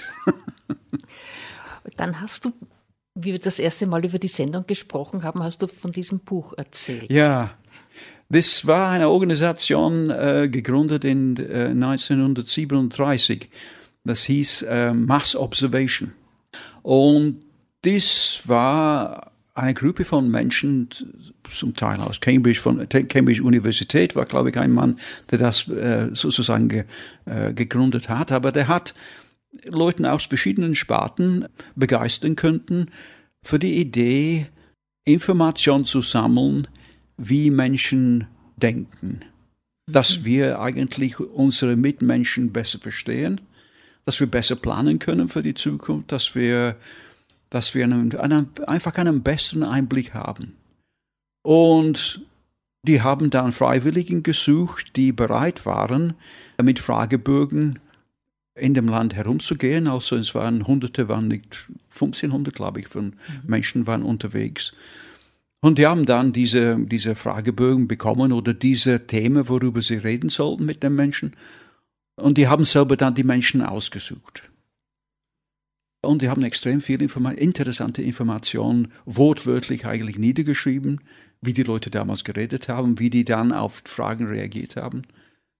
Dann 1.95 2.21
hast 2.21 2.45
du 2.45 2.53
Wie 3.15 3.31
wir 3.31 3.39
das 3.39 3.59
erste 3.59 3.87
Mal 3.87 4.05
über 4.05 4.19
die 4.19 4.27
Sendung 4.27 4.67
gesprochen 4.67 5.23
haben, 5.23 5.41
hast 5.41 5.61
du 5.61 5.67
von 5.67 5.91
diesem 5.91 6.19
Buch 6.19 6.53
erzählt. 6.57 7.11
Ja, 7.11 7.51
das 8.29 8.67
war 8.67 8.89
eine 8.91 9.09
Organisation 9.09 10.09
äh, 10.09 10.49
gegründet 10.51 11.05
in 11.05 11.37
äh, 11.37 11.67
1937. 11.69 13.49
Das 14.03 14.23
hieß 14.23 14.63
äh, 14.63 14.93
Mass 14.93 15.35
Observation. 15.35 16.13
Und 16.83 17.39
das 17.83 18.41
war 18.45 19.31
eine 19.57 19.73
Gruppe 19.73 20.05
von 20.05 20.29
Menschen, 20.29 20.89
zum 21.49 21.75
Teil 21.75 21.99
aus 21.99 22.21
Cambridge, 22.21 22.59
von 22.59 22.87
Cambridge 22.87 23.43
Universität, 23.43 24.15
war, 24.15 24.25
glaube 24.25 24.51
ich, 24.51 24.57
ein 24.57 24.71
Mann, 24.71 24.97
der 25.31 25.39
das 25.39 25.67
äh, 25.67 26.09
sozusagen 26.13 26.69
ge, 26.69 26.83
äh, 27.25 27.53
gegründet 27.53 28.07
hat. 28.07 28.31
Aber 28.31 28.51
der 28.51 28.67
hat 28.67 28.93
Leuten 29.65 30.05
aus 30.05 30.25
verschiedenen 30.25 30.75
Sparten 30.75 31.45
begeistern 31.75 32.35
können 32.35 32.91
für 33.43 33.57
die 33.57 33.79
Idee, 33.79 34.47
Informationen 35.05 35.85
zu 35.85 36.01
sammeln, 36.01 36.67
wie 37.17 37.49
Menschen 37.49 38.27
denken. 38.57 39.21
Dass 39.87 40.19
mhm. 40.19 40.25
wir 40.25 40.59
eigentlich 40.59 41.19
unsere 41.19 41.77
Mitmenschen 41.77 42.51
besser 42.51 42.77
verstehen, 42.77 43.41
dass 44.05 44.19
wir 44.19 44.27
besser 44.27 44.55
planen 44.55 44.99
können 44.99 45.29
für 45.29 45.41
die 45.41 45.55
Zukunft, 45.55 46.11
dass 46.11 46.35
wir, 46.35 46.75
dass 47.49 47.75
wir 47.75 47.83
einen, 47.83 48.15
einen, 48.15 48.49
einfach 48.65 48.95
einen 48.95 49.23
besseren 49.23 49.63
Einblick 49.63 50.13
haben. 50.13 50.55
Und 51.43 52.21
die 52.83 53.01
haben 53.01 53.29
dann 53.29 53.51
Freiwilligen 53.51 54.23
gesucht, 54.23 54.95
die 54.95 55.11
bereit 55.11 55.65
waren, 55.65 56.13
mit 56.61 56.79
Fragebögen 56.79 57.79
in 58.55 58.73
dem 58.73 58.87
Land 58.87 59.13
herumzugehen. 59.13 59.87
Also 59.87 60.15
es 60.15 60.33
waren 60.35 60.67
Hunderte, 60.67 61.07
waren 61.09 61.27
nicht 61.27 61.67
1500, 61.93 62.53
glaube 62.53 62.79
ich, 62.79 62.87
von 62.87 63.05
mhm. 63.05 63.13
Menschen 63.45 63.87
waren 63.87 64.03
unterwegs. 64.03 64.73
Und 65.59 65.79
die 65.79 65.87
haben 65.87 66.05
dann 66.05 66.33
diese, 66.33 66.77
diese 66.79 67.15
Fragebögen 67.15 67.87
bekommen 67.87 68.31
oder 68.31 68.53
diese 68.53 69.07
Themen, 69.07 69.49
worüber 69.49 69.81
sie 69.81 69.95
reden 69.95 70.29
sollten 70.29 70.65
mit 70.65 70.83
den 70.83 70.95
Menschen. 70.95 71.35
Und 72.15 72.37
die 72.37 72.47
haben 72.47 72.65
selber 72.65 72.95
dann 72.97 73.15
die 73.15 73.23
Menschen 73.23 73.61
ausgesucht. 73.61 74.43
Und 76.01 76.21
die 76.21 76.29
haben 76.29 76.43
extrem 76.43 76.81
viel 76.81 77.01
Informa 77.01 77.31
interessante 77.31 78.01
Informationen 78.01 78.89
wortwörtlich 79.05 79.85
eigentlich 79.85 80.17
niedergeschrieben, 80.17 81.01
wie 81.41 81.53
die 81.53 81.63
Leute 81.63 81.89
damals 81.89 82.23
geredet 82.23 82.69
haben, 82.69 82.99
wie 82.99 83.09
die 83.09 83.25
dann 83.25 83.51
auf 83.51 83.81
Fragen 83.85 84.27
reagiert 84.27 84.75
haben. 84.75 85.03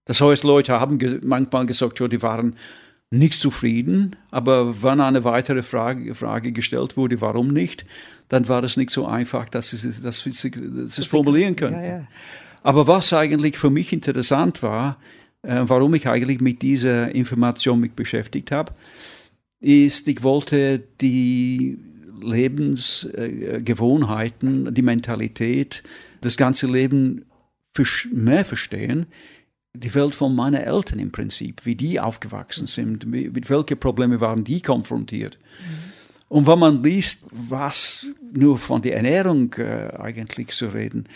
Das 0.04 0.20
heißt, 0.20 0.44
Leute 0.44 0.80
haben 0.80 0.98
ge 0.98 1.20
manchmal 1.22 1.66
gesagt, 1.66 2.00
ja, 2.00 2.08
die 2.08 2.22
waren 2.22 2.56
nicht 3.10 3.40
zufrieden, 3.40 4.16
aber 4.30 4.82
wenn 4.82 5.00
eine 5.00 5.24
weitere 5.24 5.62
Frage, 5.62 6.14
Frage 6.14 6.52
gestellt 6.52 6.96
wurde, 6.96 7.20
warum 7.20 7.48
nicht, 7.48 7.86
dann 8.28 8.48
war 8.48 8.62
es 8.64 8.76
nicht 8.76 8.90
so 8.90 9.06
einfach, 9.06 9.48
dass 9.48 9.70
sie, 9.70 9.92
dass 10.02 10.18
sie, 10.18 10.30
dass 10.30 10.94
sie 10.94 11.00
es 11.00 11.06
formulieren 11.06 11.56
können. 11.56 11.76
Ja, 11.76 11.84
ja. 11.84 12.08
Aber 12.62 12.86
was 12.86 13.12
eigentlich 13.12 13.56
für 13.56 13.70
mich 13.70 13.92
interessant 13.92 14.62
war, 14.62 14.98
äh, 15.42 15.60
warum 15.62 15.94
ich 15.94 16.06
eigentlich 16.06 16.40
mit 16.40 16.60
dieser 16.60 17.14
Information 17.14 17.80
mich 17.80 17.92
beschäftigt 17.92 18.50
habe, 18.50 18.72
ist, 19.60 20.08
ich 20.08 20.22
wollte 20.22 20.84
die 21.00 21.78
Lebensgewohnheiten, 22.20 24.74
die 24.74 24.82
Mentalität, 24.82 25.82
das 26.20 26.36
ganze 26.36 26.66
Leben 26.66 27.24
mehr 28.12 28.44
verstehen 28.44 29.06
die 29.74 29.94
Welt 29.94 30.14
von 30.14 30.34
meinen 30.34 30.62
Eltern 30.62 30.98
im 30.98 31.12
Prinzip, 31.12 31.64
wie 31.64 31.76
die 31.76 32.00
aufgewachsen 32.00 32.66
sind, 32.66 33.06
mit 33.06 33.50
welchen 33.50 33.78
Problemen 33.78 34.20
waren 34.20 34.44
die 34.44 34.60
konfrontiert. 34.60 35.38
Mhm. 35.38 35.92
Und 36.28 36.46
wenn 36.46 36.58
man 36.58 36.82
liest, 36.82 37.24
was 37.30 38.06
nur 38.32 38.58
von 38.58 38.82
der 38.82 38.96
Ernährung 38.96 39.52
äh, 39.54 39.92
eigentlich 39.98 40.48
zu 40.48 40.66
reden, 40.66 41.08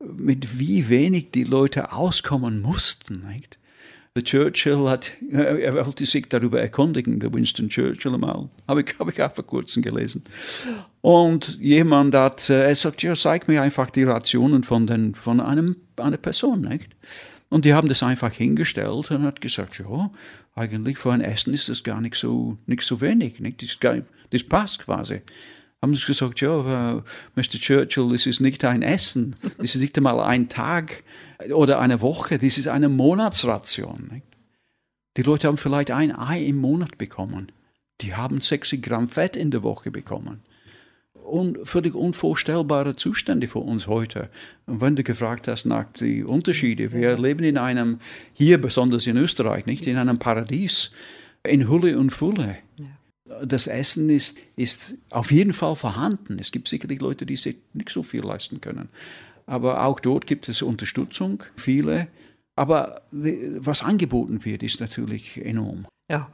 mit 0.00 0.58
wie 0.58 0.88
wenig 0.88 1.30
die 1.30 1.44
Leute 1.44 1.92
auskommen 1.92 2.60
mussten. 2.60 3.26
Nicht? 3.28 3.58
Der 4.16 4.24
Churchill 4.24 4.88
hat, 4.88 5.12
äh, 5.30 5.62
er 5.62 5.86
wollte 5.86 6.06
sich 6.06 6.26
darüber 6.30 6.58
erkundigen, 6.58 7.20
der 7.20 7.34
Winston 7.34 7.68
Churchill 7.68 8.14
einmal, 8.14 8.48
habe 8.66 8.80
ich, 8.80 8.98
hab 8.98 9.10
ich 9.10 9.22
auch 9.22 9.34
vor 9.34 9.44
kurzem 9.46 9.82
gelesen. 9.82 10.24
Und 11.02 11.58
jemand 11.60 12.14
hat, 12.14 12.48
äh, 12.48 12.66
er 12.66 12.74
sagt, 12.74 13.02
ja, 13.02 13.14
zeig 13.14 13.46
mir 13.46 13.60
einfach 13.60 13.90
die 13.90 14.04
Rationen 14.04 14.64
von, 14.64 14.86
den, 14.86 15.14
von 15.14 15.38
einem, 15.38 15.76
einer 15.98 16.16
Person. 16.16 16.62
Nicht? 16.62 16.88
Und 17.50 17.66
die 17.66 17.74
haben 17.74 17.90
das 17.90 18.02
einfach 18.02 18.32
hingestellt 18.32 19.10
und 19.10 19.22
hat 19.22 19.42
gesagt, 19.42 19.78
ja, 19.80 20.10
eigentlich 20.54 20.96
für 20.96 21.12
ein 21.12 21.20
Essen 21.20 21.52
ist 21.52 21.68
das 21.68 21.84
gar 21.84 22.00
nicht 22.00 22.14
so, 22.14 22.56
nicht 22.64 22.84
so 22.84 23.02
wenig. 23.02 23.38
Nicht? 23.38 23.62
Das, 23.62 24.00
das 24.30 24.44
passt 24.44 24.78
quasi. 24.78 25.20
Haben 25.82 25.94
sie 25.94 26.06
gesagt, 26.06 26.40
ja, 26.40 26.96
uh, 26.96 27.02
Mr. 27.34 27.60
Churchill, 27.60 28.08
das 28.12 28.24
ist 28.24 28.40
nicht 28.40 28.64
ein 28.64 28.80
Essen, 28.80 29.36
das 29.58 29.74
ist 29.74 29.82
nicht 29.82 29.98
einmal 29.98 30.20
ein 30.20 30.48
Tag 30.48 31.04
oder 31.52 31.80
eine 31.80 32.00
Woche, 32.00 32.38
das 32.38 32.58
ist 32.58 32.68
eine 32.68 32.88
Monatsration. 32.88 34.10
Nicht? 34.12 34.26
Die 35.16 35.22
Leute 35.22 35.48
haben 35.48 35.58
vielleicht 35.58 35.90
ein 35.90 36.16
Ei 36.16 36.42
im 36.44 36.56
Monat 36.56 36.98
bekommen. 36.98 37.52
Die 38.02 38.14
haben 38.14 38.40
60 38.40 38.82
Gramm 38.82 39.08
Fett 39.08 39.36
in 39.36 39.50
der 39.50 39.62
Woche 39.62 39.90
bekommen 39.90 40.42
un, 41.26 41.58
völlig 41.64 41.94
unvorstellbare 41.94 42.96
Zustände 42.96 43.48
für 43.48 43.58
uns 43.58 43.86
heute. 43.86 44.30
Und 44.66 44.80
wenn 44.80 44.96
du 44.96 45.02
gefragt 45.02 45.48
hast 45.48 45.66
nach 45.66 45.84
den 45.92 46.24
Unterschieden, 46.24 46.92
wir 46.92 47.18
leben 47.18 47.44
in 47.44 47.58
einem, 47.58 47.98
hier 48.32 48.60
besonders 48.60 49.06
in 49.06 49.16
Österreich, 49.16 49.66
nicht 49.66 49.86
in 49.86 49.96
einem 49.96 50.18
Paradies, 50.18 50.90
in 51.44 51.68
Hülle 51.68 51.98
und 51.98 52.10
Fülle. 52.10 52.58
Ja. 52.76 52.86
Das 53.44 53.66
Essen 53.66 54.08
ist, 54.08 54.38
ist 54.54 54.94
auf 55.10 55.32
jeden 55.32 55.52
Fall 55.52 55.74
vorhanden. 55.74 56.38
Es 56.38 56.52
gibt 56.52 56.68
sicherlich 56.68 57.00
Leute, 57.00 57.26
die 57.26 57.36
sich 57.36 57.56
nicht 57.74 57.90
so 57.90 58.02
viel 58.04 58.22
leisten 58.22 58.60
können. 58.60 58.88
Aber 59.46 59.84
auch 59.84 60.00
dort 60.00 60.26
gibt 60.26 60.48
es 60.48 60.62
Unterstützung, 60.62 61.44
viele. 61.56 62.08
Aber 62.56 63.02
was 63.58 63.82
angeboten 63.82 64.44
wird, 64.44 64.62
ist 64.62 64.80
natürlich 64.80 65.44
enorm. 65.44 65.86
Ja, 66.10 66.30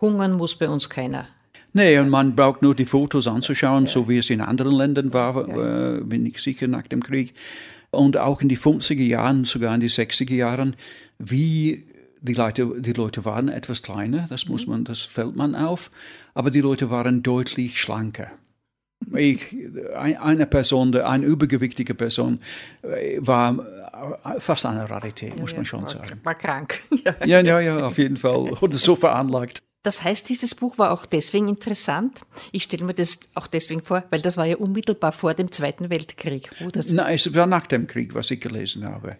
hungern 0.00 0.34
muss 0.34 0.56
bei 0.56 0.68
uns 0.68 0.88
keiner. 0.88 1.26
Nee, 1.72 1.98
und 1.98 2.08
man 2.08 2.36
braucht 2.36 2.62
nur 2.62 2.74
die 2.74 2.86
Fotos 2.86 3.26
anzuschauen, 3.26 3.86
ja. 3.86 3.90
so 3.90 4.08
wie 4.08 4.18
es 4.18 4.30
in 4.30 4.40
anderen 4.40 4.74
Ländern 4.74 5.12
war, 5.12 5.48
ja. 5.48 5.96
äh, 5.96 6.00
bin 6.00 6.24
ich 6.24 6.38
sicher, 6.38 6.68
nach 6.68 6.86
dem 6.86 7.02
Krieg. 7.02 7.34
Und 7.90 8.16
auch 8.16 8.40
in 8.40 8.48
die 8.48 8.58
50er 8.58 9.02
Jahren, 9.02 9.44
sogar 9.44 9.74
in 9.74 9.80
die 9.80 9.90
60er 9.90 10.34
Jahren, 10.34 10.76
wie 11.18 11.84
die 12.20 12.34
Leute, 12.34 12.80
die 12.80 12.92
Leute 12.92 13.24
waren 13.24 13.48
etwas 13.48 13.82
kleiner, 13.82 14.26
das 14.28 14.48
muss 14.48 14.66
mhm. 14.66 14.72
man, 14.72 14.84
das 14.84 15.00
fällt 15.00 15.36
man 15.36 15.54
auf, 15.54 15.90
aber 16.32 16.50
die 16.50 16.60
Leute 16.60 16.90
waren 16.90 17.22
deutlich 17.22 17.80
schlanker. 17.80 18.30
Ich, 19.14 19.54
eine 19.94 20.46
Person, 20.46 20.94
eine 20.96 21.24
übergewichtige 21.26 21.94
Person, 21.94 22.40
äh, 22.82 23.18
war 23.18 23.58
fast 24.38 24.66
eine 24.66 24.88
Rarität, 24.88 25.36
muss 25.38 25.54
man 25.54 25.64
schon 25.64 25.82
war, 25.82 25.88
sagen. 25.88 26.20
War 26.22 26.34
krank. 26.34 26.80
Ja, 27.24 27.40
ja, 27.40 27.60
ja, 27.60 27.86
auf 27.86 27.98
jeden 27.98 28.16
Fall. 28.16 28.52
Oder 28.60 28.76
so 28.76 28.96
veranlagt. 28.96 29.62
Das 29.82 30.02
heißt, 30.02 30.28
dieses 30.30 30.54
Buch 30.54 30.78
war 30.78 30.92
auch 30.92 31.04
deswegen 31.04 31.48
interessant. 31.48 32.22
Ich 32.52 32.62
stelle 32.62 32.84
mir 32.84 32.94
das 32.94 33.18
auch 33.34 33.46
deswegen 33.46 33.84
vor, 33.84 34.04
weil 34.10 34.22
das 34.22 34.38
war 34.38 34.46
ja 34.46 34.56
unmittelbar 34.56 35.12
vor 35.12 35.34
dem 35.34 35.52
Zweiten 35.52 35.90
Weltkrieg. 35.90 36.50
Nein, 36.90 37.14
es 37.14 37.34
war 37.34 37.46
nach 37.46 37.66
dem 37.66 37.86
Krieg, 37.86 38.14
was 38.14 38.30
ich 38.30 38.40
gelesen 38.40 38.86
habe. 38.86 39.18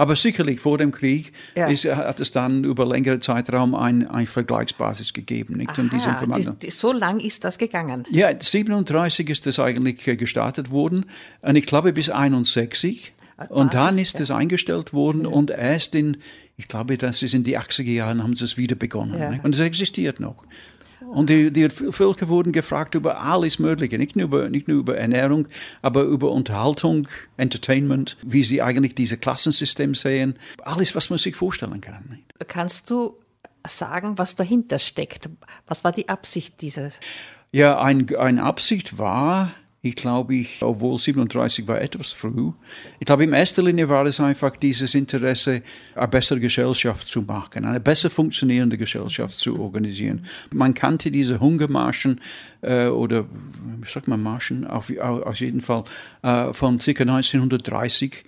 Aber 0.00 0.16
sicherlich 0.16 0.60
vor 0.60 0.78
dem 0.78 0.92
Krieg 0.92 1.30
ja. 1.54 1.66
ist, 1.66 1.84
hat 1.84 2.20
es 2.20 2.32
dann 2.32 2.64
über 2.64 2.86
längere 2.86 3.20
Zeitraum 3.20 3.74
ein, 3.74 4.06
ein 4.06 4.26
Vergleichsbasis 4.26 5.12
gegeben. 5.12 5.58
Nicht? 5.58 5.68
Aha, 5.68 5.90
diese 5.92 6.08
Information. 6.08 6.56
Die, 6.58 6.68
die, 6.68 6.70
so 6.70 6.90
lang 6.90 7.20
ist 7.20 7.44
das 7.44 7.58
gegangen? 7.58 8.04
Ja, 8.10 8.30
37 8.34 9.28
ist 9.28 9.44
das 9.44 9.58
eigentlich 9.58 10.06
äh, 10.08 10.16
gestartet 10.16 10.70
worden. 10.70 11.04
Und 11.42 11.54
ich 11.54 11.66
glaube 11.66 11.92
bis 11.92 12.08
61. 12.08 13.12
Ah, 13.36 13.44
das 13.46 13.50
und 13.50 13.74
dann 13.74 13.98
ist, 13.98 14.18
es 14.18 14.30
ja. 14.30 14.36
eingestellt 14.36 14.94
worden 14.94 15.24
ja. 15.24 15.28
und 15.28 15.50
erst 15.50 15.94
in, 15.94 16.16
ich 16.56 16.66
glaube, 16.66 16.96
das 16.96 17.22
ist 17.22 17.34
in 17.34 17.44
die 17.44 17.58
80er 17.58 17.92
Jahren, 17.92 18.22
haben 18.22 18.34
sie 18.34 18.46
es 18.46 18.56
wieder 18.56 18.76
begonnen. 18.76 19.20
Ja. 19.20 19.38
Und 19.42 19.54
es 19.54 19.60
existiert 19.60 20.18
noch. 20.18 20.46
Und 21.10 21.28
die, 21.28 21.52
die, 21.52 21.68
Völker 21.68 22.28
wurden 22.28 22.52
gefragt 22.52 22.94
über 22.94 23.20
alles 23.20 23.58
Mögliche, 23.58 23.98
nicht 23.98 24.14
nur, 24.14 24.26
über, 24.26 24.48
nicht 24.48 24.68
nur 24.68 24.78
über 24.78 24.96
Ernährung, 24.96 25.48
aber 25.82 26.02
über 26.04 26.30
Unterhaltung, 26.30 27.08
Entertainment, 27.36 28.16
wie 28.22 28.44
sie 28.44 28.62
eigentlich 28.62 28.94
dieses 28.94 29.20
Klassensystem 29.20 29.94
sehen, 29.94 30.34
alles, 30.62 30.94
was 30.94 31.10
man 31.10 31.18
sich 31.18 31.34
vorstellen 31.34 31.80
kann. 31.80 32.20
Kannst 32.46 32.90
du 32.90 33.16
sagen, 33.66 34.18
was 34.18 34.36
dahinter 34.36 34.78
steckt? 34.78 35.28
Was 35.66 35.82
war 35.82 35.92
die 35.92 36.08
Absicht 36.08 36.60
dieses? 36.60 37.00
Ja, 37.52 37.80
ein, 37.80 38.14
eine 38.16 38.44
Absicht 38.44 38.96
war, 38.96 39.52
ich 39.82 39.96
glaube, 39.96 40.34
ich, 40.34 40.62
obwohl 40.62 40.98
37 40.98 41.66
war 41.66 41.80
etwas 41.80 42.12
früh, 42.12 42.52
ich 42.98 43.06
glaube, 43.06 43.24
in 43.24 43.32
erster 43.32 43.62
Linie 43.62 43.88
war 43.88 44.04
es 44.04 44.20
einfach 44.20 44.54
dieses 44.56 44.94
Interesse, 44.94 45.62
eine 45.94 46.08
bessere 46.08 46.38
Gesellschaft 46.38 47.08
zu 47.08 47.22
machen, 47.22 47.64
eine 47.64 47.80
besser 47.80 48.10
funktionierende 48.10 48.76
Gesellschaft 48.76 49.38
zu 49.38 49.58
organisieren. 49.58 50.26
Man 50.50 50.74
kannte 50.74 51.10
diese 51.10 51.40
Hungermarschen 51.40 52.20
äh, 52.60 52.88
oder, 52.88 53.24
wie 53.24 53.88
sagt 53.88 54.06
man, 54.06 54.22
Marschen, 54.22 54.66
auf, 54.66 54.94
auf 54.98 55.40
jeden 55.40 55.62
Fall 55.62 55.84
äh, 56.22 56.52
von 56.52 56.78
ca. 56.78 56.90
1930 56.90 58.24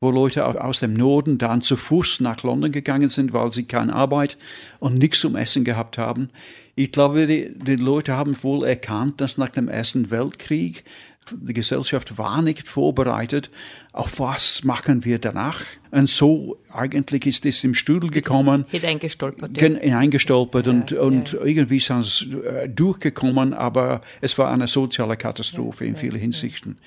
wo 0.00 0.10
Leute 0.10 0.46
aus 0.62 0.80
dem 0.80 0.94
Norden 0.94 1.36
dann 1.36 1.60
zu 1.60 1.76
Fuß 1.76 2.20
nach 2.20 2.42
London 2.42 2.72
gegangen 2.72 3.10
sind, 3.10 3.34
weil 3.34 3.52
sie 3.52 3.64
keine 3.64 3.94
Arbeit 3.94 4.38
und 4.78 4.96
nichts 4.96 5.20
zum 5.20 5.36
Essen 5.36 5.62
gehabt 5.62 5.98
haben. 5.98 6.30
Ich 6.74 6.90
glaube, 6.90 7.26
die, 7.26 7.52
die 7.54 7.76
Leute 7.76 8.14
haben 8.14 8.42
wohl 8.42 8.64
erkannt, 8.64 9.20
dass 9.20 9.36
nach 9.36 9.50
dem 9.50 9.68
Ersten 9.68 10.10
Weltkrieg 10.10 10.84
die 11.32 11.52
Gesellschaft 11.52 12.16
war 12.16 12.40
nicht 12.40 12.66
vorbereitet. 12.66 13.50
Auf 13.92 14.18
was 14.18 14.64
machen 14.64 15.04
wir 15.04 15.18
danach? 15.18 15.60
Und 15.90 16.08
so 16.08 16.58
eigentlich 16.72 17.26
ist 17.26 17.44
es 17.44 17.62
im 17.62 17.74
Strudel 17.74 18.10
gekommen. 18.10 18.64
Hineingestolpert. 18.70 19.54
Ja. 19.54 19.68
Hineingestolpert 19.68 20.66
ja, 20.66 20.72
und, 20.72 20.90
ja, 20.92 21.00
und 21.00 21.34
irgendwie 21.34 21.78
sind 21.78 22.00
es 22.00 22.26
äh, 22.26 22.68
durchgekommen, 22.70 23.52
aber 23.52 24.00
es 24.22 24.38
war 24.38 24.50
eine 24.50 24.66
soziale 24.66 25.18
Katastrophe 25.18 25.84
in 25.84 25.96
vielen 25.96 26.18
Hinsichten. 26.18 26.78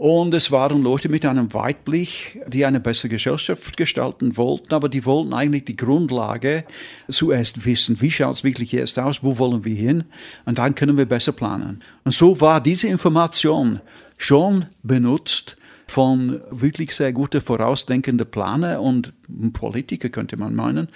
Und 0.00 0.32
es 0.32 0.50
waren 0.50 0.82
Leute 0.82 1.10
mit 1.10 1.26
einem 1.26 1.52
Weitblick, 1.52 2.40
die 2.48 2.64
eine 2.64 2.80
bessere 2.80 3.10
Gesellschaft 3.10 3.76
gestalten 3.76 4.38
wollten, 4.38 4.72
aber 4.72 4.88
die 4.88 5.04
wollten 5.04 5.34
eigentlich 5.34 5.66
die 5.66 5.76
Grundlage 5.76 6.64
zuerst 7.10 7.66
wissen, 7.66 8.00
wie 8.00 8.10
schaut 8.10 8.36
es 8.36 8.42
wirklich 8.42 8.72
jetzt 8.72 8.98
aus, 8.98 9.22
wo 9.22 9.36
wollen 9.36 9.62
wir 9.66 9.76
hin, 9.76 10.04
und 10.46 10.56
dann 10.56 10.74
können 10.74 10.96
wir 10.96 11.04
besser 11.04 11.32
planen. 11.32 11.82
Und 12.04 12.14
so 12.14 12.40
war 12.40 12.62
diese 12.62 12.88
Information 12.88 13.82
schon 14.16 14.64
benutzt 14.82 15.58
von 15.86 16.40
wirklich 16.50 16.94
sehr 16.94 17.12
guten 17.12 17.42
vorausdenkenden 17.42 18.30
Planer 18.30 18.80
und 18.80 19.12
Politiker, 19.52 20.08
könnte 20.08 20.38
man 20.38 20.54
meinen, 20.54 20.88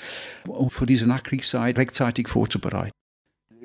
um 0.48 0.70
für 0.70 0.86
diese 0.86 1.06
Nachkriegszeit 1.06 1.76
rechtzeitig 1.76 2.28
vorzubereiten 2.28 2.94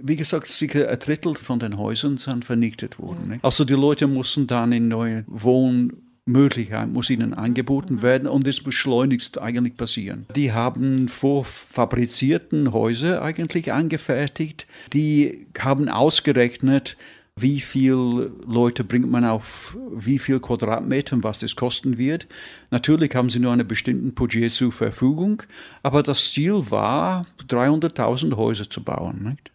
wie 0.03 0.15
gesagt, 0.15 0.47
sicher 0.47 0.89
ein 0.89 0.99
Drittel 0.99 1.35
von 1.35 1.59
den 1.59 1.77
Häusern 1.77 2.17
sind 2.17 2.45
vernichtet 2.45 2.99
worden. 2.99 3.31
Ja. 3.33 3.37
Also 3.41 3.65
die 3.65 3.73
Leute 3.73 4.07
mussten 4.07 4.47
dann 4.47 4.71
in 4.71 4.87
neue 4.87 5.23
Wohnmöglichkeiten, 5.27 6.93
muss 6.93 7.09
ihnen 7.09 7.33
angeboten 7.33 7.95
mhm. 7.95 8.01
werden 8.01 8.27
und 8.27 8.47
das 8.47 8.61
beschleunigst 8.61 9.39
eigentlich 9.39 9.77
passieren. 9.77 10.25
Die 10.35 10.51
haben 10.51 11.07
vorfabrizierten 11.07 12.71
Häuser 12.71 13.21
eigentlich 13.21 13.71
angefertigt, 13.71 14.67
die 14.93 15.47
haben 15.57 15.89
ausgerechnet, 15.89 16.97
wie 17.41 17.59
viel 17.59 18.31
Leute 18.45 18.83
bringt 18.83 19.09
man 19.09 19.25
auf 19.25 19.77
wie 19.91 20.19
viel 20.19 20.39
Quadratmeter 20.39 21.15
und 21.15 21.23
was 21.23 21.39
das 21.39 21.55
kosten 21.55 21.97
wird. 21.97 22.27
Natürlich 22.71 23.15
haben 23.15 23.29
sie 23.29 23.39
nur 23.39 23.53
einen 23.53 23.67
bestimmten 23.67 24.13
Budget 24.13 24.51
zur 24.51 24.71
Verfügung, 24.71 25.43
aber 25.83 26.03
das 26.03 26.31
Ziel 26.31 26.69
war, 26.69 27.25
300.000 27.47 28.35
Häuser 28.35 28.69
zu 28.69 28.83
bauen. 28.83 29.23
Nicht? 29.23 29.51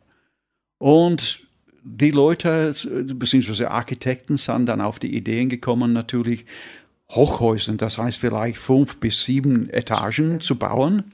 Und 0.85 1.41
die 1.83 2.11
Leute, 2.11 2.75
beziehungsweise 3.15 3.71
Architekten, 3.71 4.37
sind 4.37 4.67
dann 4.67 4.83
auf 4.83 4.99
die 4.99 5.17
Ideen 5.17 5.49
gekommen, 5.49 5.95
natürlich 5.95 6.45
Hochhäuser, 7.11 7.73
das 7.73 7.97
heißt 7.97 8.19
vielleicht 8.19 8.59
fünf 8.59 8.99
bis 8.99 9.25
sieben 9.25 9.71
Etagen 9.71 10.43
zu 10.43 10.59
bauen, 10.59 11.13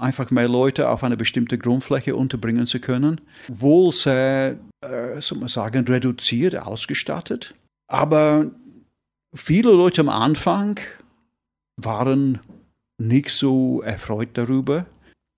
einfach 0.00 0.32
mehr 0.32 0.48
Leute 0.48 0.88
auf 0.88 1.04
eine 1.04 1.16
bestimmte 1.16 1.56
Grundfläche 1.56 2.16
unterbringen 2.16 2.66
zu 2.66 2.80
können. 2.80 3.20
Wohl 3.46 3.92
sehr, 3.92 4.58
äh, 4.80 5.20
soll 5.20 5.38
man 5.38 5.48
sagen, 5.48 5.86
reduziert 5.86 6.56
ausgestattet, 6.56 7.54
aber 7.86 8.50
viele 9.36 9.70
Leute 9.70 10.00
am 10.00 10.08
Anfang 10.08 10.80
waren 11.76 12.40
nicht 12.98 13.30
so 13.30 13.82
erfreut 13.82 14.30
darüber, 14.32 14.84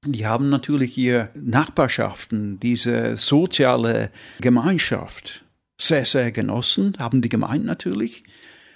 die 0.05 0.27
haben 0.27 0.49
natürlich 0.49 0.97
ihre 0.97 1.31
Nachbarschaften, 1.35 2.61
diese 2.61 3.17
soziale 3.17 4.11
Gemeinschaft 4.41 5.45
sehr, 5.81 6.05
sehr 6.05 6.33
genossen, 6.33 6.97
haben 6.99 7.23
die 7.23 7.29
gemeint 7.29 7.65
natürlich. 7.65 8.25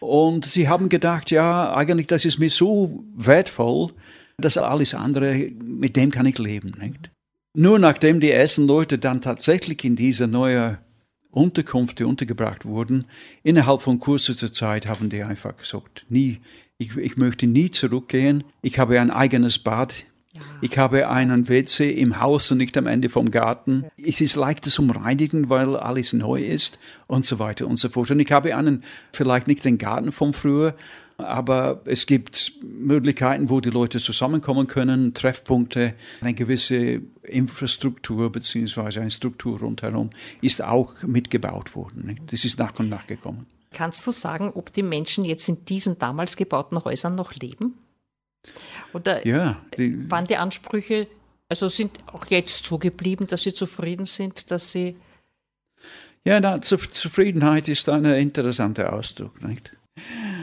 Und 0.00 0.46
sie 0.46 0.68
haben 0.68 0.88
gedacht, 0.88 1.30
ja, 1.30 1.74
eigentlich, 1.74 2.08
das 2.08 2.24
ist 2.24 2.38
mir 2.38 2.50
so 2.50 3.04
wertvoll, 3.14 3.92
dass 4.36 4.56
alles 4.56 4.94
andere, 4.94 5.50
mit 5.62 5.96
dem 5.96 6.10
kann 6.10 6.26
ich 6.26 6.38
leben. 6.38 6.74
Nicht? 6.78 7.10
Nur 7.54 7.78
nachdem 7.78 8.20
die 8.20 8.30
ersten 8.30 8.66
Leute 8.66 8.98
dann 8.98 9.20
tatsächlich 9.20 9.84
in 9.84 9.94
diese 9.94 10.26
neue 10.26 10.78
Unterkunft 11.30 12.00
untergebracht 12.00 12.64
wurden, 12.64 13.06
innerhalb 13.42 13.80
von 13.80 13.98
kurzer 13.98 14.52
Zeit 14.52 14.86
haben 14.86 15.08
die 15.08 15.22
einfach 15.22 15.56
gesagt, 15.56 16.04
nie, 16.08 16.40
ich, 16.78 16.96
ich 16.96 17.16
möchte 17.16 17.46
nie 17.46 17.70
zurückgehen. 17.70 18.44
Ich 18.60 18.78
habe 18.78 19.00
ein 19.00 19.10
eigenes 19.10 19.58
Bad 19.58 20.06
ich 20.60 20.78
habe 20.78 21.08
einen 21.08 21.48
WC 21.48 21.90
im 21.90 22.20
Haus 22.20 22.50
und 22.50 22.58
nicht 22.58 22.76
am 22.78 22.86
Ende 22.86 23.08
vom 23.08 23.30
Garten. 23.30 23.84
Es 23.96 24.20
ist 24.20 24.36
leichter 24.36 24.70
zum 24.70 24.90
Reinigen, 24.90 25.50
weil 25.50 25.76
alles 25.76 26.12
neu 26.12 26.42
ist 26.42 26.78
und 27.06 27.26
so 27.26 27.38
weiter 27.38 27.66
und 27.66 27.76
so 27.76 27.88
fort. 27.88 28.10
Und 28.10 28.20
ich 28.20 28.32
habe 28.32 28.56
einen, 28.56 28.82
vielleicht 29.12 29.46
nicht 29.46 29.64
den 29.64 29.78
Garten 29.78 30.12
von 30.12 30.32
früher, 30.32 30.74
aber 31.18 31.82
es 31.84 32.06
gibt 32.06 32.52
Möglichkeiten, 32.62 33.50
wo 33.50 33.60
die 33.60 33.70
Leute 33.70 33.98
zusammenkommen 33.98 34.66
können, 34.66 35.14
Treffpunkte, 35.14 35.94
eine 36.20 36.34
gewisse 36.34 37.02
Infrastruktur 37.22 38.32
beziehungsweise 38.32 39.00
eine 39.00 39.10
Struktur 39.10 39.60
rundherum 39.60 40.10
ist 40.40 40.62
auch 40.62 40.94
mitgebaut 41.02 41.74
worden. 41.76 42.18
Das 42.30 42.44
ist 42.44 42.58
nach 42.58 42.78
und 42.78 42.88
nach 42.88 43.06
gekommen. 43.06 43.46
Kannst 43.72 44.06
du 44.06 44.12
sagen, 44.12 44.50
ob 44.54 44.72
die 44.72 44.82
Menschen 44.82 45.24
jetzt 45.24 45.48
in 45.48 45.64
diesen 45.64 45.98
damals 45.98 46.36
gebauten 46.36 46.84
Häusern 46.84 47.14
noch 47.14 47.34
leben? 47.34 47.74
Oder 48.92 49.26
ja, 49.26 49.60
die, 49.76 50.10
waren 50.10 50.26
die 50.26 50.36
Ansprüche, 50.36 51.06
also 51.48 51.68
sind 51.68 51.98
auch 52.06 52.26
jetzt 52.26 52.64
so 52.64 52.78
geblieben, 52.78 53.26
dass 53.26 53.42
sie 53.42 53.52
zufrieden 53.52 54.06
sind, 54.06 54.50
dass 54.50 54.72
sie. 54.72 54.96
Ja, 56.24 56.40
na, 56.40 56.60
Zufriedenheit 56.60 57.68
ist 57.68 57.88
ein 57.88 58.04
interessanter 58.04 58.92
Ausdruck, 58.92 59.42
nicht? 59.42 59.72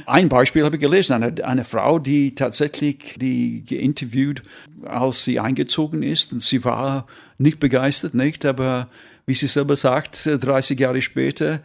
Ein 0.05 0.29
Beispiel 0.29 0.63
habe 0.63 0.75
ich 0.75 0.81
gelesen, 0.81 1.13
eine, 1.13 1.45
eine 1.45 1.65
Frau, 1.65 1.99
die 1.99 2.35
tatsächlich 2.35 3.15
die 3.19 3.63
geinterviewt, 3.65 4.41
als 4.85 5.23
sie 5.23 5.39
eingezogen 5.39 6.03
ist, 6.03 6.33
und 6.33 6.41
sie 6.41 6.63
war 6.63 7.07
nicht 7.38 7.59
begeistert, 7.59 8.13
nicht, 8.13 8.45
aber 8.45 8.89
wie 9.25 9.33
sie 9.33 9.47
selber 9.47 9.75
sagt, 9.75 10.25
30 10.25 10.79
Jahre 10.79 11.01
später, 11.01 11.62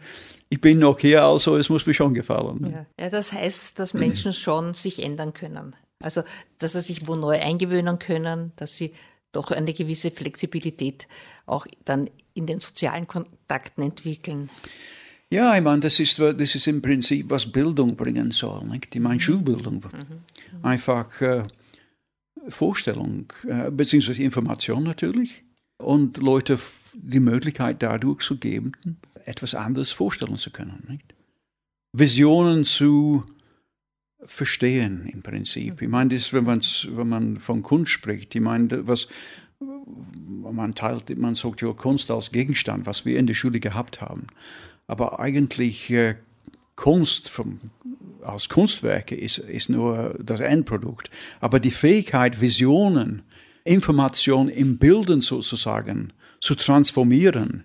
ich 0.49 0.61
bin 0.61 0.79
noch 0.79 0.99
hier, 0.99 1.23
also 1.23 1.57
es 1.57 1.69
muss 1.69 1.85
mir 1.85 1.93
schon 1.93 2.13
gefallen. 2.13 2.71
Ja, 2.71 3.03
ja 3.03 3.09
das 3.09 3.33
heißt, 3.33 3.77
dass 3.79 3.93
Menschen 3.93 4.33
schon 4.33 4.73
sich 4.73 5.01
ändern 5.03 5.33
können. 5.33 5.75
Also, 6.03 6.23
dass 6.59 6.73
sie 6.73 6.81
sich 6.81 7.07
wo 7.07 7.15
neu 7.15 7.39
eingewöhnen 7.39 7.99
können, 7.99 8.51
dass 8.55 8.75
sie 8.75 8.93
doch 9.31 9.51
eine 9.51 9.73
gewisse 9.73 10.11
Flexibilität 10.11 11.07
auch 11.45 11.67
dann 11.83 12.09
in 12.33 12.45
den 12.45 12.59
sozialen 12.59 13.07
Kontakten 13.07 13.83
entwickeln. 13.83 14.49
Ja, 15.29 15.55
ich 15.55 15.63
meine, 15.63 15.81
das 15.81 15.99
ist, 15.99 16.19
das 16.19 16.55
ist 16.55 16.67
im 16.67 16.81
Prinzip, 16.81 17.29
was 17.29 17.51
Bildung 17.51 17.95
bringen 17.95 18.31
soll. 18.31 18.63
Nicht? 18.65 18.95
Ich 18.95 19.01
meine, 19.01 19.15
mhm. 19.15 19.19
Schulbildung. 19.19 19.75
Mhm. 19.75 20.63
Einfach 20.65 21.19
äh, 21.21 21.43
Vorstellung, 22.47 23.31
äh, 23.47 23.71
beziehungsweise 23.71 24.23
Information 24.23 24.83
natürlich. 24.83 25.43
Und 25.77 26.17
Leute 26.17 26.57
die 26.93 27.19
Möglichkeit 27.19 27.81
dadurch 27.81 28.21
zu 28.21 28.37
geben, 28.37 28.71
etwas 29.25 29.55
anderes 29.55 29.91
vorstellen 29.91 30.37
zu 30.37 30.51
können. 30.51 30.85
Nicht? 30.87 31.13
Visionen 31.91 32.63
zu 32.63 33.25
verstehen 34.25 35.07
im 35.11 35.21
Prinzip. 35.21 35.81
Ich 35.81 35.89
meine, 35.89 36.13
das, 36.13 36.33
wenn, 36.33 36.47
wenn 36.47 37.09
man 37.09 37.37
von 37.37 37.63
Kunst 37.63 37.91
spricht, 37.91 38.35
ich 38.35 38.41
meine, 38.41 38.87
was 38.87 39.07
man 40.51 40.75
teilt, 40.75 41.15
man 41.17 41.35
sagt 41.35 41.61
ja 41.61 41.71
Kunst 41.73 42.11
als 42.11 42.31
Gegenstand, 42.31 42.85
was 42.85 43.05
wir 43.05 43.17
in 43.17 43.27
der 43.27 43.33
Schule 43.33 43.59
gehabt 43.59 44.01
haben. 44.01 44.27
Aber 44.87 45.19
eigentlich 45.19 45.89
äh, 45.89 46.15
Kunst 46.75 47.29
vom, 47.29 47.59
als 48.21 48.49
Kunstwerke 48.49 49.15
ist, 49.15 49.37
ist 49.37 49.69
nur 49.69 50.15
das 50.21 50.39
Endprodukt. 50.39 51.09
Aber 51.39 51.59
die 51.59 51.71
Fähigkeit, 51.71 52.41
Visionen, 52.41 53.23
Informationen 53.63 54.49
im 54.49 54.77
Bilden 54.77 55.21
sozusagen 55.21 56.13
zu 56.39 56.55
transformieren, 56.55 57.63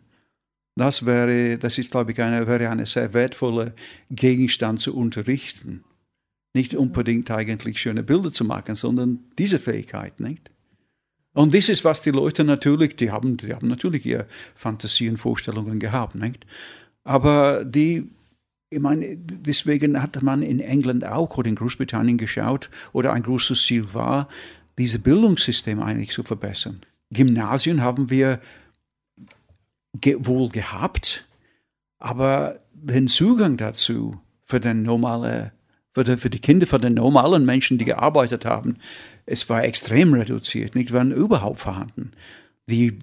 das 0.77 1.05
wäre, 1.05 1.59
das 1.59 1.77
ist, 1.77 1.91
glaube 1.91 2.13
ich, 2.13 2.23
eine, 2.23 2.47
wäre 2.47 2.71
eine 2.71 2.87
sehr 2.87 3.13
wertvolle 3.13 3.75
Gegenstand 4.11 4.81
zu 4.81 4.97
unterrichten. 4.97 5.85
Nicht 6.55 6.75
unbedingt 6.75 7.31
eigentlich 7.31 7.81
schöne 7.81 8.03
Bilder 8.03 8.33
zu 8.33 8.45
machen, 8.45 8.77
sondern 8.77 9.21
diese 9.39 9.59
Fähigkeit, 9.59 10.19
nicht? 10.21 10.51
Und 11.33 11.55
das 11.55 11.69
ist, 11.69 11.85
was 11.85 12.03
die 12.03 12.11
Leute 12.11 12.43
natürlich, 12.43 12.97
die 12.97 13.11
haben, 13.11 13.37
die 13.37 13.55
haben 13.55 13.69
natürlich 13.69 14.05
ihre 14.05 14.27
Fantasien, 14.57 15.17
Vorstellungen 15.17 15.79
gehabt, 15.79 16.17
nicht? 16.17 16.45
Aber 17.05 17.65
die, 17.65 18.09
ich 18.69 18.81
meine, 18.81 19.17
deswegen 19.17 20.03
hat 20.03 20.21
man 20.23 20.43
in 20.43 20.59
England 20.59 21.05
auch 21.05 21.39
oder 21.39 21.49
in 21.49 21.55
Großbritannien 21.55 22.19
geschaut, 22.19 22.69
oder 22.93 23.13
ein 23.13 23.23
großes 23.23 23.65
Ziel 23.65 23.95
war, 23.95 24.29
dieses 24.77 25.01
Bildungssystem 25.01 25.81
eigentlich 25.81 26.11
zu 26.11 26.25
verbessern. 26.25 26.81
Gymnasien 27.11 27.81
haben 27.81 28.11
wir 28.11 28.41
ge 30.01 30.17
wohl 30.21 30.49
gehabt, 30.49 31.27
aber 31.99 32.61
den 32.73 33.09
Zugang 33.09 33.57
dazu 33.57 34.19
für 34.43 34.61
den 34.61 34.83
normalen 34.83 35.51
für 36.01 36.05
die, 36.05 36.17
für 36.17 36.31
die 36.31 36.39
Kinder 36.39 36.67
von 36.67 36.81
den 36.81 36.95
normalen 36.95 37.45
Menschen, 37.45 37.79
die 37.79 37.85
gearbeitet 37.85 38.45
haben, 38.45 38.77
es 39.27 39.49
war 39.49 39.65
extrem 39.65 40.15
reduziert, 40.15 40.75
nicht 40.75 40.93
waren 40.93 41.13
überhaupt 41.13 41.61
vorhanden. 41.61 42.13
Die, 42.69 42.99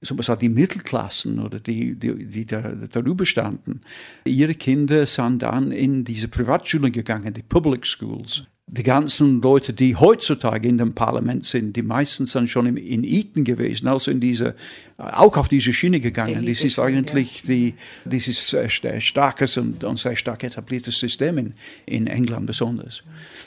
so 0.00 0.14
die 0.14 0.48
Mittelklassen 0.48 1.38
oder 1.38 1.60
die, 1.60 1.94
die, 1.98 2.26
die 2.26 2.46
da, 2.46 2.60
darüber 2.90 3.26
standen, 3.26 3.80
ihre 4.24 4.54
Kinder 4.54 5.06
sind 5.06 5.42
dann 5.42 5.72
in 5.72 6.04
diese 6.04 6.28
Privatschulen 6.28 6.92
gegangen, 6.92 7.32
die 7.34 7.42
Public 7.42 7.86
Schools. 7.86 8.44
Die 8.66 8.82
ganzen 8.82 9.42
Leute, 9.42 9.74
die 9.74 9.94
heutzutage 9.94 10.68
in 10.68 10.78
dem 10.78 10.94
Parlament 10.94 11.44
sind, 11.44 11.76
die 11.76 11.82
meistens 11.82 12.32
dann 12.32 12.48
schon 12.48 12.76
in 12.78 13.04
Eton 13.04 13.44
gewesen, 13.44 13.88
also 13.88 14.10
in 14.10 14.20
diese, 14.20 14.54
auch 14.96 15.36
auf 15.36 15.48
diese 15.48 15.72
Schiene 15.74 16.00
gegangen. 16.00 16.46
Das 16.46 16.64
ist 16.64 16.78
eigentlich 16.78 17.42
ja. 17.42 17.48
die, 17.48 17.74
dieses 18.06 18.48
sehr 18.48 18.70
starkes 19.00 19.58
und, 19.58 19.84
und, 19.84 19.98
sehr 19.98 20.16
stark 20.16 20.44
etabliertes 20.44 20.98
System 20.98 21.36
in, 21.36 21.54
in 21.84 22.06
England 22.06 22.46
besonders. 22.46 23.02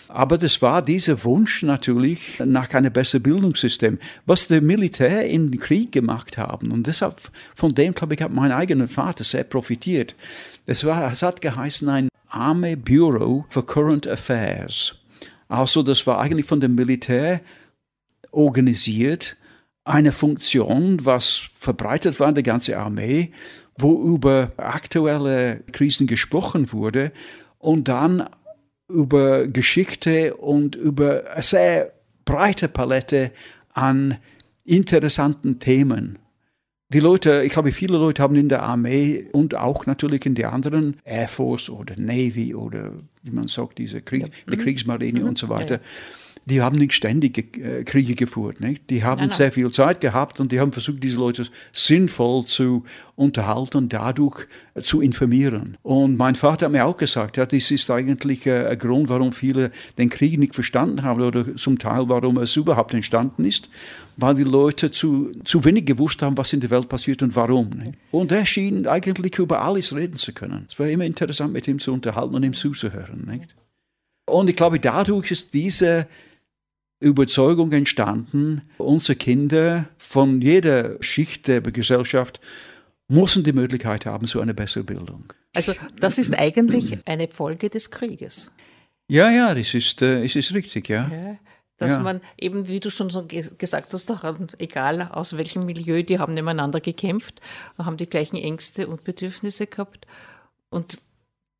Aber 0.08 0.38
das 0.38 0.62
war 0.62 0.84
dieser 0.84 1.24
Wunsch 1.24 1.64
natürlich 1.64 2.40
nach 2.46 2.72
einem 2.74 2.94
besseren 2.94 3.24
Bildungssystem, 3.24 3.98
was 4.28 4.48
der 4.48 4.62
Militär 4.62 5.28
im 5.28 5.60
Krieg 5.60 5.92
gemacht 5.92 6.38
haben. 6.38 6.72
Und 6.72 6.86
deshalb, 6.86 7.20
von 7.56 7.74
dem, 7.74 7.96
glaube 7.96 8.14
ich, 8.14 8.22
hat 8.22 8.32
mein 8.32 8.52
eigener 8.52 8.88
Vater 8.88 9.24
sehr 9.24 9.46
profitiert. 9.46 10.16
Es, 10.68 10.86
war, 10.86 11.12
es 11.12 11.24
hat 11.24 11.42
geheißen 11.42 11.90
ein 11.90 12.10
Army 12.30 12.76
Bureau 12.76 13.46
for 13.50 13.66
Current 13.66 14.08
Affairs. 14.08 14.96
Also 15.48 15.84
das 15.84 16.06
war 16.08 16.20
eigentlich 16.20 16.46
von 16.46 16.60
dem 16.60 16.76
Militär 16.76 17.42
organisiert, 18.32 19.38
eine 19.84 20.12
Funktion, 20.12 21.06
was 21.06 21.50
verbreitet 21.54 22.20
war 22.20 22.30
in 22.30 22.36
der 22.36 22.44
ganzen 22.44 22.76
Armee, 22.76 23.32
wo 23.78 24.14
über 24.14 24.52
aktuelle 24.58 25.62
Krisen 25.72 26.08
gesprochen 26.08 26.74
wurde 26.74 27.12
und 27.58 27.88
dann 27.88 28.28
über 28.90 29.48
Geschichte 29.48 30.36
und 30.36 30.76
über 30.76 31.32
eine 31.32 31.44
sehr 31.44 31.94
breite 32.26 32.68
Palette 32.68 33.32
an 33.74 34.18
interessanten 34.66 35.60
Themen 35.60 36.20
die 36.90 37.00
Leute, 37.00 37.44
ich 37.44 37.52
glaube, 37.52 37.72
viele 37.72 37.98
Leute 37.98 38.24
haben 38.24 38.36
in 38.36 38.50
der 38.50 38.64
Armee 38.64 39.28
und 39.34 39.56
auch 39.56 39.86
natürlich 39.86 40.26
in 40.26 40.36
der 40.36 40.54
anderen 40.54 40.98
Air 41.04 41.28
Force 41.28 41.70
oder 41.70 41.96
Navy 41.98 42.56
oder 42.56 42.94
wie 43.24 43.32
man 43.32 43.48
sagt, 43.48 43.78
diese 43.78 44.02
Krieg, 44.02 44.22
ja. 44.22 44.28
die 44.50 44.58
mhm. 44.58 44.62
Kriegsmarine 44.62 45.20
mhm. 45.22 45.28
und 45.28 45.38
so 45.38 45.50
weiter, 45.50 45.76
ja, 45.76 45.82
ja 45.82 45.88
die 46.50 46.62
haben 46.62 46.78
nicht 46.78 46.94
ständig 46.94 47.58
äh, 47.58 47.84
Kriege 47.84 48.16
geführt. 48.16 48.62
Nicht? 48.62 48.90
Die 48.90 49.04
haben 49.04 49.20
nein, 49.20 49.28
nein. 49.28 49.38
sehr 49.38 49.52
viel 49.52 49.70
Zeit 49.72 50.00
gehabt 50.00 50.40
und 50.40 50.54
die 50.54 50.62
haben 50.62 50.72
versucht, 50.72 51.04
diese 51.04 51.20
Leute 51.20 51.46
sinnvoll 51.74 52.46
zu 52.46 52.86
unterhalten 53.16 53.78
und 53.78 53.94
dadurch 53.94 54.48
äh, 54.74 54.82
zu 54.82 55.02
informieren. 55.02 55.78
Und 55.84 56.16
mein 56.16 56.36
Vater 56.36 56.68
hat 56.68 56.72
mir 56.72 56.86
auch 56.86 56.96
gesagt, 56.96 57.36
ja, 57.36 57.46
das 57.46 57.70
ist 57.70 57.92
eigentlich 57.92 58.46
äh, 58.46 58.66
ein 58.66 58.80
Grund, 58.80 59.10
warum 59.10 59.34
viele 59.34 59.72
den 59.98 60.10
Krieg 60.10 60.40
nicht 60.40 60.56
verstanden 60.56 61.04
haben 61.04 61.22
oder 61.22 61.54
zum 61.58 61.80
Teil, 61.80 62.08
warum 62.08 62.38
es 62.38 62.56
überhaupt 62.56 62.94
entstanden 62.94 63.44
ist, 63.44 63.70
weil 64.16 64.36
die 64.36 64.44
Leute 64.44 64.90
zu, 64.90 65.32
zu 65.44 65.66
wenig 65.66 65.86
gewusst 65.86 66.22
haben, 66.22 66.38
was 66.38 66.54
in 66.54 66.62
der 66.62 66.70
Welt 66.70 66.88
passiert 66.88 67.22
und 67.24 67.36
warum. 67.36 67.72
Nicht? 67.72 67.98
Und 68.12 68.32
er 68.32 68.46
schien 68.46 68.88
eigentlich 68.88 69.38
über 69.38 69.62
alles 69.62 69.94
reden 69.94 70.16
zu 70.16 70.32
können. 70.32 70.66
Es 70.70 70.80
war 70.80 70.88
immer 70.88 71.04
interessant, 71.04 71.52
mit 71.52 71.68
ihm 71.68 71.80
zu 71.80 71.92
unterhalten 71.92 72.36
und 72.36 72.44
ihm 72.44 72.54
zuzuhören. 72.54 73.28
Nicht? 73.30 73.54
Und 74.26 74.50
ich 74.50 74.56
glaube, 74.56 74.80
dadurch 74.80 75.32
ist 75.32 75.54
diese 75.54 76.08
Überzeugung 77.00 77.72
entstanden, 77.72 78.62
unsere 78.78 79.16
Kinder 79.16 79.88
von 79.98 80.42
jeder 80.42 81.02
Schicht 81.02 81.48
der 81.48 81.62
Gesellschaft 81.62 82.40
müssen 83.08 83.44
die 83.44 83.54
Möglichkeit 83.54 84.06
haben 84.06 84.28
zu 84.28 84.42
einer 84.42 84.54
besseren 84.54 84.86
Bildung. 84.86 85.34
Also 85.54 85.74
das 86.00 86.18
ist 86.18 86.34
eigentlich 86.34 86.98
eine 87.06 87.28
Folge 87.28 87.70
des 87.70 87.92
Krieges. 87.92 88.52
Ja, 89.08 89.30
ja, 89.30 89.54
das 89.54 89.74
ist, 89.74 90.02
äh, 90.02 90.26
es 90.26 90.36
ist 90.36 90.54
richtig, 90.54 90.90
ja. 90.90 91.08
ja 91.08 91.38
dass 91.78 91.92
ja. 91.92 92.00
man 92.00 92.22
eben, 92.38 92.68
wie 92.68 92.80
du 92.80 92.90
schon 92.90 93.10
so 93.10 93.26
gesagt 93.26 93.94
hast, 93.94 94.10
doch, 94.10 94.24
egal 94.58 95.10
aus 95.12 95.38
welchem 95.38 95.66
Milieu, 95.66 96.04
die 96.04 96.20
haben 96.20 96.34
nebeneinander 96.34 96.82
gekämpft, 96.82 97.40
haben 97.78 97.98
die 97.98 98.10
gleichen 98.10 98.36
Ängste 98.36 98.88
und 98.88 99.04
Bedürfnisse 99.04 99.68
gehabt 99.68 100.08
und 100.70 101.00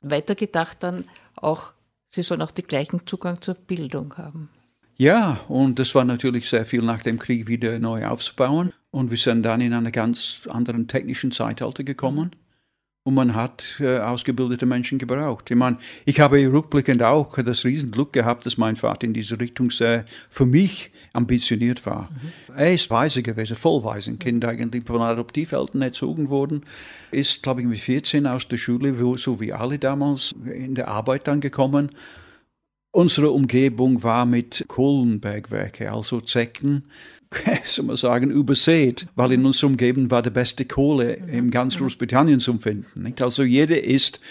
weitergedacht 0.02 0.82
dann 0.82 1.06
auch, 1.36 1.74
sie 2.10 2.24
sollen 2.24 2.42
auch 2.42 2.52
den 2.52 2.68
gleichen 2.68 3.06
Zugang 3.06 3.42
zur 3.42 3.54
Bildung 3.54 4.18
haben. 4.18 4.50
Ja, 4.98 5.42
und 5.48 5.78
das 5.78 5.94
war 5.94 6.06
natürlich 6.06 6.50
sehr 6.50 6.66
viel 6.66 6.82
nach 6.82 7.04
dem 7.04 7.20
Krieg 7.20 7.48
wieder 7.48 7.78
neu 7.78 8.06
aufzubauen. 8.08 8.74
Und 8.90 9.12
wir 9.12 9.18
sind 9.18 9.44
dann 9.44 9.62
in 9.62 9.74
einen 9.74 9.92
ganz 9.92 10.48
anderen 10.50 10.88
technischen 10.88 11.32
Zeitalter 11.32 11.84
gekommen. 11.84 12.32
Und 13.04 13.14
man 13.14 13.36
hat 13.36 13.78
äh, 13.80 14.00
ausgebildete 14.00 14.66
Menschen 14.66 14.98
gebraucht. 14.98 15.50
Ich 15.50 15.56
meine, 15.56 15.78
ich 16.04 16.20
habe 16.20 16.52
rückblickend 16.52 17.04
auch 17.04 17.42
das 17.42 17.64
Riesenglück 17.64 18.12
gehabt, 18.12 18.46
dass 18.46 18.58
mein 18.58 18.76
Vater 18.76 19.06
in 19.06 19.14
diese 19.14 19.40
Richtung 19.40 19.72
sehr 19.72 20.04
für 20.30 20.46
mich 20.46 20.92
ambitioniert 21.14 21.86
war. 21.86 22.10
Mhm. 22.12 22.56
Er 22.58 22.74
ist 22.74 22.90
weise 22.90 23.24
gewesen, 23.24 23.56
Vollwaisenkind 23.56 24.44
eigentlich 24.44 24.84
von 24.84 25.02
Adoptiveltern 25.02 25.84
erzogen 25.84 26.28
worden, 26.28 26.66
ist, 27.12 27.44
glaube 27.44 27.62
ich, 27.62 27.68
mit 27.68 27.80
14 27.80 28.28
aus 28.28 28.50
der 28.50 28.58
Schule, 28.58 28.94
so 29.18 29.40
wie 29.40 29.54
alle 29.54 29.80
damals, 29.80 30.36
in 30.54 30.76
der 30.76 30.90
Arbeit 30.90 31.28
dann 31.28 31.40
gekommen 31.40 31.92
Unsere 32.92 33.32
Umgebung 33.32 34.02
war 34.02 34.26
mit 34.26 34.66
Kohlenbergwerke, 34.68 35.92
also 35.92 36.22
Zecken, 36.22 36.84
soll 37.66 37.86
man 37.86 37.98
sagen, 37.98 38.32
übersät, 38.32 39.08
weil 39.16 39.34
in 39.34 39.46
unserer 39.46 39.70
Umgebung 39.70 40.10
war 40.10 40.22
die 40.22 40.30
beste 40.30 40.66
Kohle 40.66 41.14
in 41.14 41.52
ganz 41.52 41.78
Großbritannien 41.78 42.40
zu 42.40 42.58
finden. 42.58 43.04
Nicht? 43.04 43.22
Also 43.22 43.44
jeder 43.44 43.84
ist 43.84 44.22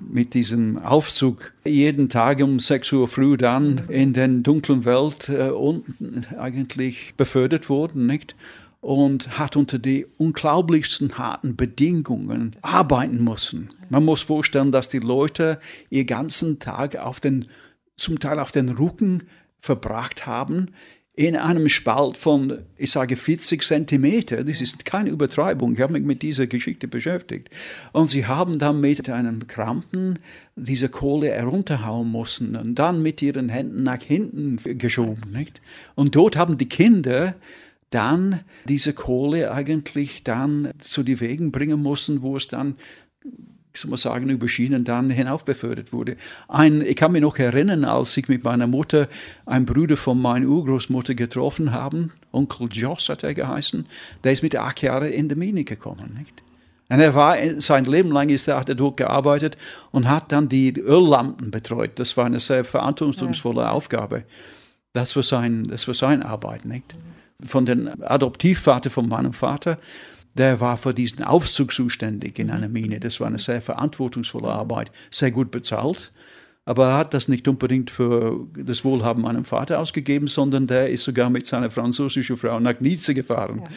mit 0.00 0.34
diesem 0.34 0.78
Aufzug 0.78 1.52
jeden 1.64 2.08
Tag 2.08 2.40
um 2.40 2.58
6 2.60 2.92
Uhr 2.92 3.08
früh 3.08 3.36
dann 3.36 3.82
in 3.88 4.12
den 4.12 4.42
dunklen 4.42 4.84
Welt 4.84 5.28
äh, 5.28 5.50
unten 5.50 6.26
eigentlich 6.38 7.14
befördert 7.16 7.68
worden, 7.68 8.06
nicht? 8.06 8.34
Und 8.80 9.38
hat 9.38 9.56
unter 9.56 9.78
die 9.78 10.06
unglaublichsten 10.18 11.16
harten 11.16 11.56
Bedingungen 11.56 12.56
arbeiten 12.60 13.24
müssen. 13.24 13.70
Man 13.88 14.04
muss 14.04 14.20
vorstellen, 14.20 14.72
dass 14.72 14.90
die 14.90 14.98
Leute 14.98 15.58
ihr 15.88 16.04
ganzen 16.04 16.58
Tag 16.58 16.96
auf 16.96 17.18
den 17.18 17.46
zum 17.96 18.18
Teil 18.18 18.38
auf 18.38 18.52
den 18.52 18.70
Rücken 18.70 19.24
verbracht 19.60 20.26
haben, 20.26 20.70
in 21.16 21.36
einem 21.36 21.68
Spalt 21.68 22.16
von, 22.16 22.64
ich 22.76 22.90
sage, 22.90 23.14
40 23.14 23.62
Zentimeter. 23.62 24.42
Das 24.42 24.60
ist 24.60 24.84
keine 24.84 25.10
Übertreibung. 25.10 25.74
Ich 25.74 25.80
habe 25.80 25.92
mich 25.92 26.02
mit 26.02 26.22
dieser 26.22 26.48
Geschichte 26.48 26.88
beschäftigt. 26.88 27.50
Und 27.92 28.10
sie 28.10 28.26
haben 28.26 28.58
dann 28.58 28.80
mit 28.80 29.08
einem 29.08 29.46
Krampen 29.46 30.18
diese 30.56 30.88
Kohle 30.88 31.30
herunterhauen 31.30 32.10
müssen 32.10 32.56
und 32.56 32.74
dann 32.74 33.00
mit 33.00 33.22
ihren 33.22 33.48
Händen 33.48 33.84
nach 33.84 34.02
hinten 34.02 34.58
geschoben. 34.76 35.30
Nicht? 35.32 35.60
Und 35.94 36.16
dort 36.16 36.36
haben 36.36 36.58
die 36.58 36.68
Kinder 36.68 37.36
dann 37.90 38.40
diese 38.68 38.92
Kohle 38.92 39.52
eigentlich 39.52 40.24
dann 40.24 40.72
zu 40.80 41.04
den 41.04 41.20
Wegen 41.20 41.52
bringen 41.52 41.80
müssen, 41.80 42.22
wo 42.22 42.36
es 42.36 42.48
dann 42.48 42.74
soll 43.76 43.90
man 43.90 43.98
sagen, 43.98 44.30
über 44.30 44.48
Schienen 44.48 44.84
dann 44.84 45.10
hinaufbefördert 45.10 45.92
wurde. 45.92 46.16
Ein, 46.48 46.80
ich 46.82 46.96
kann 46.96 47.12
mich 47.12 47.22
noch 47.22 47.38
erinnern, 47.38 47.84
als 47.84 48.16
ich 48.16 48.28
mit 48.28 48.44
meiner 48.44 48.66
Mutter 48.66 49.08
einen 49.46 49.66
Bruder 49.66 49.96
von 49.96 50.20
meiner 50.20 50.46
Urgroßmutter 50.46 51.14
getroffen 51.14 51.72
haben, 51.72 52.12
Onkel 52.32 52.68
Joss 52.70 53.08
hat 53.08 53.22
er 53.22 53.34
geheißen, 53.34 53.86
der 54.22 54.32
ist 54.32 54.42
mit 54.42 54.56
acht 54.56 54.82
Jahren 54.82 55.10
in 55.10 55.28
die 55.28 55.34
Mine 55.34 55.64
gekommen. 55.64 56.16
Nicht? 56.18 56.42
Und 56.88 57.00
er 57.00 57.14
war, 57.14 57.36
sein 57.58 57.84
Leben 57.86 58.12
lang 58.12 58.28
ist 58.28 58.46
er, 58.46 58.58
hat 58.58 58.68
er 58.68 58.74
dort 58.74 58.98
gearbeitet 58.98 59.56
und 59.90 60.08
hat 60.08 60.30
dann 60.32 60.48
die 60.48 60.78
Öllampen 60.78 61.50
betreut. 61.50 61.92
Das 61.98 62.16
war 62.16 62.26
eine 62.26 62.40
sehr 62.40 62.64
verantwortungsvolle 62.64 63.62
ja. 63.62 63.70
Aufgabe. 63.70 64.24
Das 64.92 65.16
war, 65.16 65.22
sein, 65.22 65.64
das 65.64 65.88
war 65.88 65.94
seine 65.94 66.26
Arbeit. 66.26 66.64
Nicht? 66.66 66.94
Von 67.44 67.66
dem 67.66 67.90
Adoptivvater 68.02 68.90
von 68.90 69.08
meinem 69.08 69.32
Vater 69.32 69.78
der 70.34 70.60
war 70.60 70.76
für 70.76 70.92
diesen 70.92 71.24
Aufzug 71.24 71.72
zuständig 71.72 72.38
in 72.38 72.50
einer 72.50 72.68
Mine. 72.68 73.00
Das 73.00 73.20
war 73.20 73.28
eine 73.28 73.38
sehr 73.38 73.60
verantwortungsvolle 73.60 74.48
Arbeit, 74.48 74.90
sehr 75.10 75.30
gut 75.30 75.50
bezahlt. 75.50 76.12
Aber 76.66 76.88
er 76.88 76.96
hat 76.96 77.12
das 77.12 77.28
nicht 77.28 77.46
unbedingt 77.46 77.90
für 77.90 78.46
das 78.56 78.84
Wohlhaben 78.84 79.22
meinem 79.22 79.44
Vater 79.44 79.78
ausgegeben, 79.80 80.28
sondern 80.28 80.66
der 80.66 80.88
ist 80.88 81.04
sogar 81.04 81.28
mit 81.28 81.44
seiner 81.44 81.70
französischen 81.70 82.38
Frau 82.38 82.58
nach 82.58 82.80
Nice 82.80 83.08
gefahren. 83.08 83.68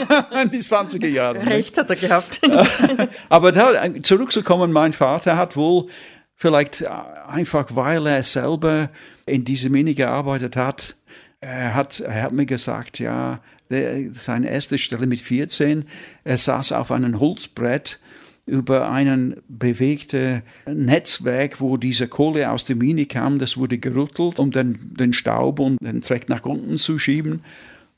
Ja. 0.00 0.42
in 0.42 0.50
die 0.50 0.58
20er 0.58 1.06
Jahre. 1.06 1.46
Recht 1.46 1.78
hat 1.78 1.88
er 1.88 1.96
gehabt. 1.96 2.40
Aber 3.28 3.52
da, 3.52 3.72
zurückzukommen, 4.02 4.72
mein 4.72 4.92
Vater 4.92 5.36
hat 5.36 5.56
wohl 5.56 5.86
vielleicht 6.34 6.84
einfach, 6.84 7.68
weil 7.74 8.06
er 8.08 8.24
selber 8.24 8.90
in 9.24 9.44
diese 9.44 9.70
Mine 9.70 9.94
gearbeitet 9.94 10.56
hat, 10.56 10.96
er 11.40 11.74
hat, 11.74 12.00
er 12.00 12.22
hat 12.22 12.32
mir 12.32 12.46
gesagt, 12.46 12.98
ja, 12.98 13.40
seine 13.68 14.50
erste 14.50 14.78
Stelle 14.78 15.06
mit 15.06 15.20
14. 15.20 15.84
Er 16.24 16.38
saß 16.38 16.72
auf 16.72 16.92
einem 16.92 17.18
Holzbrett 17.18 17.98
über 18.46 18.88
ein 18.90 19.36
bewegtes 19.48 20.42
Netzwerk, 20.66 21.60
wo 21.60 21.76
diese 21.76 22.06
Kohle 22.06 22.50
aus 22.50 22.64
der 22.64 22.76
Mine 22.76 23.06
kam. 23.06 23.40
Das 23.40 23.56
wurde 23.56 23.78
gerüttelt, 23.78 24.38
um 24.38 24.52
den, 24.52 24.94
den 24.94 25.12
Staub 25.12 25.58
und 25.58 25.78
den 25.80 26.00
Dreck 26.00 26.28
nach 26.28 26.44
unten 26.44 26.78
zu 26.78 26.98
schieben. 26.98 27.40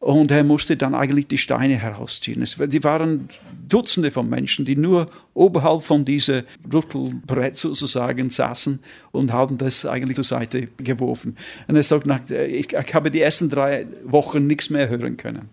Und 0.01 0.31
er 0.31 0.45
musste 0.45 0.77
dann 0.77 0.95
eigentlich 0.95 1.27
die 1.27 1.39
Steine 1.39 1.75
herausziehen. 1.75 2.41
Es, 2.41 2.57
die 2.57 2.85
waren 2.85 3.29
Dutzende 3.69 4.13
von 4.13 4.31
Menschen, 4.31 4.65
die 4.65 4.77
nur 4.77 5.11
oberhalb 5.35 5.83
von 5.83 6.05
diesem 6.05 6.45
Rüttelbrett 6.73 7.57
sozusagen 7.57 8.31
saßen 8.31 8.79
und 9.11 9.33
haben 9.33 9.59
das 9.59 9.85
eigentlich 9.85 10.15
zur 10.15 10.25
Seite 10.25 10.69
geworfen. 10.77 11.37
Und 11.67 11.75
er 11.75 11.83
sagt, 11.83 12.31
ich, 12.31 12.73
ich 12.73 12.95
habe 12.95 13.11
die 13.11 13.21
ersten 13.21 13.51
drei 13.51 13.87
Wochen 14.05 14.47
nichts 14.47 14.71
mehr 14.71 14.89
hören 14.89 15.17
können. 15.17 15.49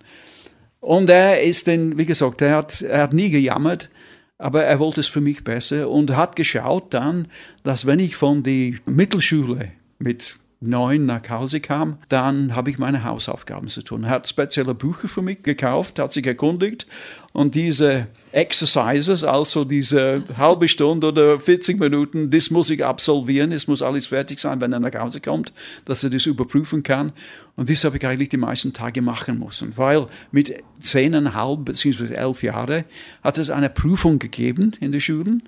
Und 0.80 1.10
er 1.10 1.41
ist 1.41 1.68
dann, 1.68 1.98
wie 1.98 2.06
gesagt, 2.06 2.43
er 2.43 2.58
hat, 2.58 2.84
er 2.84 3.02
hat 3.02 3.14
nie 3.14 3.32
gejammert, 3.32 3.89
aber 4.38 4.64
er 4.64 4.78
wollte 4.78 5.00
es 5.00 5.08
für 5.08 5.22
mich 5.22 5.43
besser 5.43 5.89
und 5.89 6.16
hat 6.16 6.36
geschaut 6.36 6.93
dann, 6.93 7.30
dass 7.64 7.88
wenn 7.88 7.98
ich 8.00 8.16
von 8.16 8.43
der 8.43 8.74
Mittelschule 8.86 9.72
mit 9.98 10.38
neun 10.60 11.06
nach 11.06 11.30
Hause 11.30 11.60
kam, 11.60 11.97
dann 12.10 12.56
habe 12.56 12.70
ich 12.70 12.78
meine 12.78 13.03
Hausaufgaben 13.03 13.68
zu 13.68 13.82
tun. 13.82 14.03
Er 14.03 14.10
hat 14.12 14.28
spezielle 14.28 14.74
Bücher 14.74 15.08
für 15.08 15.22
mich 15.22 15.43
gekauft, 15.43 15.99
hat 15.99 16.14
sich 16.14 16.26
erkundigt 16.26 16.88
und 17.36 17.54
diese 17.54 18.08
Exercises, 18.32 19.26
also 19.26 19.66
diese 19.66 20.24
halbe 20.38 20.70
Stunde 20.70 21.08
oder 21.08 21.38
40 21.38 21.78
Minuten, 21.82 22.32
das 22.32 22.50
muss 22.50 22.70
ich 22.70 22.84
absolvieren. 22.84 23.52
Es 23.52 23.68
muss 23.68 23.82
alles 23.82 24.08
fertig 24.08 24.40
sein, 24.40 24.62
wenn 24.62 24.72
er 24.72 24.80
nach 24.80 24.94
Hause 24.94 25.20
kommt, 25.20 25.52
dass 25.84 26.02
er 26.06 26.10
das 26.10 26.28
überprüfen 26.28 26.82
kann. 26.82 27.12
Und 27.58 27.70
das 27.70 27.84
habe 27.84 27.98
ich 27.98 28.08
eigentlich 28.08 28.30
die 28.30 28.38
meisten 28.38 28.72
Tage 28.72 29.02
machen 29.02 29.40
müssen, 29.40 29.74
weil 29.76 30.08
mit 30.32 30.64
zehneinhalb 30.80 31.66
bzw. 31.66 32.14
elf 32.14 32.42
Jahren 32.42 32.86
hat 33.22 33.38
es 33.38 33.50
eine 33.50 33.70
Prüfung 33.70 34.18
gegeben 34.18 34.72
in 34.80 34.94
den 34.94 35.02
Schulen. 35.02 35.44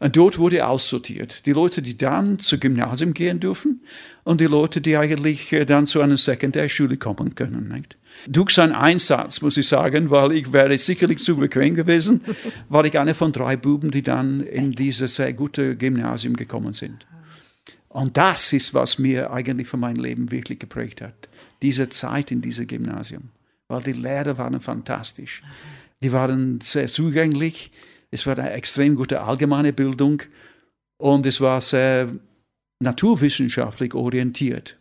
Und 0.00 0.16
dort 0.16 0.38
wurde 0.38 0.66
aussortiert. 0.66 1.46
Die 1.46 1.52
Leute, 1.52 1.82
die 1.82 1.96
dann 1.96 2.40
zum 2.40 2.58
Gymnasium 2.58 3.14
gehen 3.14 3.38
dürfen 3.38 3.82
und 4.24 4.40
die 4.40 4.46
Leute, 4.46 4.80
die 4.80 4.96
eigentlich 4.96 5.52
äh, 5.52 5.64
dann 5.64 5.86
zu 5.86 6.00
einer 6.00 6.16
Sekundärschule 6.16 6.96
kommen 6.96 7.36
können. 7.36 7.68
Nicht? 7.68 7.96
Durch 8.26 8.50
seinen 8.50 8.72
Einsatz, 8.72 9.40
muss 9.40 9.56
ich 9.56 9.68
sagen, 9.68 10.10
weil 10.10 10.32
ich 10.32 10.52
wäre 10.52 10.76
sicherlich 10.78 11.18
zu 11.18 11.36
bequem 11.36 11.74
gewesen, 11.74 12.20
war 12.68 12.84
ich 12.84 12.98
einer 12.98 13.14
von 13.14 13.32
drei 13.32 13.56
Buben, 13.56 13.90
die 13.90 14.02
dann 14.02 14.40
in 14.40 14.72
dieses 14.72 15.16
sehr 15.16 15.32
gute 15.32 15.76
Gymnasium 15.76 16.34
gekommen 16.34 16.74
sind. 16.74 17.06
Und 17.88 18.16
das 18.16 18.52
ist, 18.52 18.74
was 18.74 18.98
mir 18.98 19.30
eigentlich 19.30 19.68
für 19.68 19.76
mein 19.76 19.96
Leben 19.96 20.30
wirklich 20.30 20.58
geprägt 20.58 21.00
hat. 21.00 21.28
Diese 21.62 21.88
Zeit 21.88 22.30
in 22.30 22.42
diesem 22.42 22.66
Gymnasium. 22.66 23.30
Weil 23.68 23.82
die 23.82 23.92
Lehrer 23.92 24.38
waren 24.38 24.60
fantastisch. 24.60 25.42
Die 26.02 26.12
waren 26.12 26.60
sehr 26.60 26.88
zugänglich 26.88 27.70
es 28.10 28.26
war 28.26 28.38
eine 28.38 28.50
extrem 28.50 28.96
gute 28.96 29.20
allgemeine 29.20 29.72
Bildung 29.72 30.22
und 30.96 31.26
es 31.26 31.40
war 31.40 31.60
sehr 31.60 32.10
naturwissenschaftlich 32.80 33.94
orientiert. 33.94 34.77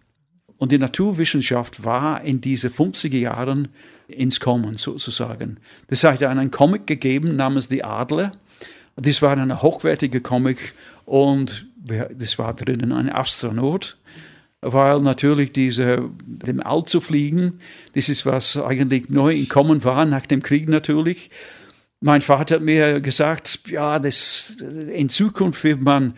Und 0.58 0.72
die 0.72 0.78
Naturwissenschaft 0.78 1.84
war 1.84 2.22
in 2.24 2.41
diese 2.41 2.70
50er 2.70 3.18
Jahren 3.18 3.70
ins 4.08 4.39
Kommen 4.39 4.78
sozusagen. 4.78 5.58
Das 5.88 6.03
hat 6.03 6.24
einen 6.24 6.51
Comic 6.51 6.88
gegeben 6.88 7.36
namens 7.36 7.68
Die 7.68 7.84
Adler. 7.84 8.32
Das 8.95 9.22
war 9.22 9.38
eine 9.38 9.62
hochwertige 9.62 10.22
Comic 10.22 10.74
und 11.05 11.68
das 11.86 12.39
war 12.39 12.53
drinnen 12.53 12.91
ein 12.91 13.12
Astronaut, 13.12 13.97
weil 14.62 14.99
natürlich 15.01 15.53
diese, 15.53 16.10
dem 16.26 16.60
All 16.62 16.84
zu 16.84 16.99
fliegen, 16.99 17.60
das 17.93 18.10
ist 18.10 18.26
was 18.26 18.58
eigentlich 18.58 19.10
neu 19.10 19.36
in 19.36 19.47
Kommen 19.47 19.84
war, 19.84 20.05
nach 20.05 20.26
dem 20.26 20.41
Krieg 20.41 20.68
natürlich. 20.68 21.30
Mein 22.01 22.22
Vater 22.22 22.55
hat 22.55 22.62
mir 22.62 22.99
gesagt, 22.99 23.62
ja, 23.68 23.99
das, 23.99 24.58
in 24.60 25.10
Zukunft 25.10 25.64
wird 25.64 25.82
man 25.82 26.16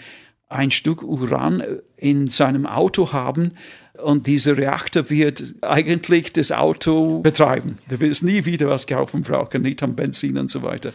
ein 0.49 0.71
Stück 0.71 1.03
Uran 1.03 1.63
in 1.95 2.27
seinem 2.27 2.65
Auto 2.65 3.13
haben 3.13 3.53
und 4.01 4.27
dieser 4.27 4.57
Reaktor 4.57 5.09
wird 5.09 5.55
eigentlich 5.61 6.33
das 6.33 6.51
Auto 6.51 7.19
betreiben. 7.19 7.77
Da 7.89 7.99
wird 8.01 8.11
es 8.11 8.21
nie 8.21 8.45
wieder 8.45 8.67
was 8.67 8.87
kaufen 8.87 9.21
brauchen, 9.21 9.61
nicht 9.61 9.83
am 9.83 9.95
Benzin 9.95 10.37
und 10.37 10.49
so 10.49 10.63
weiter. 10.63 10.93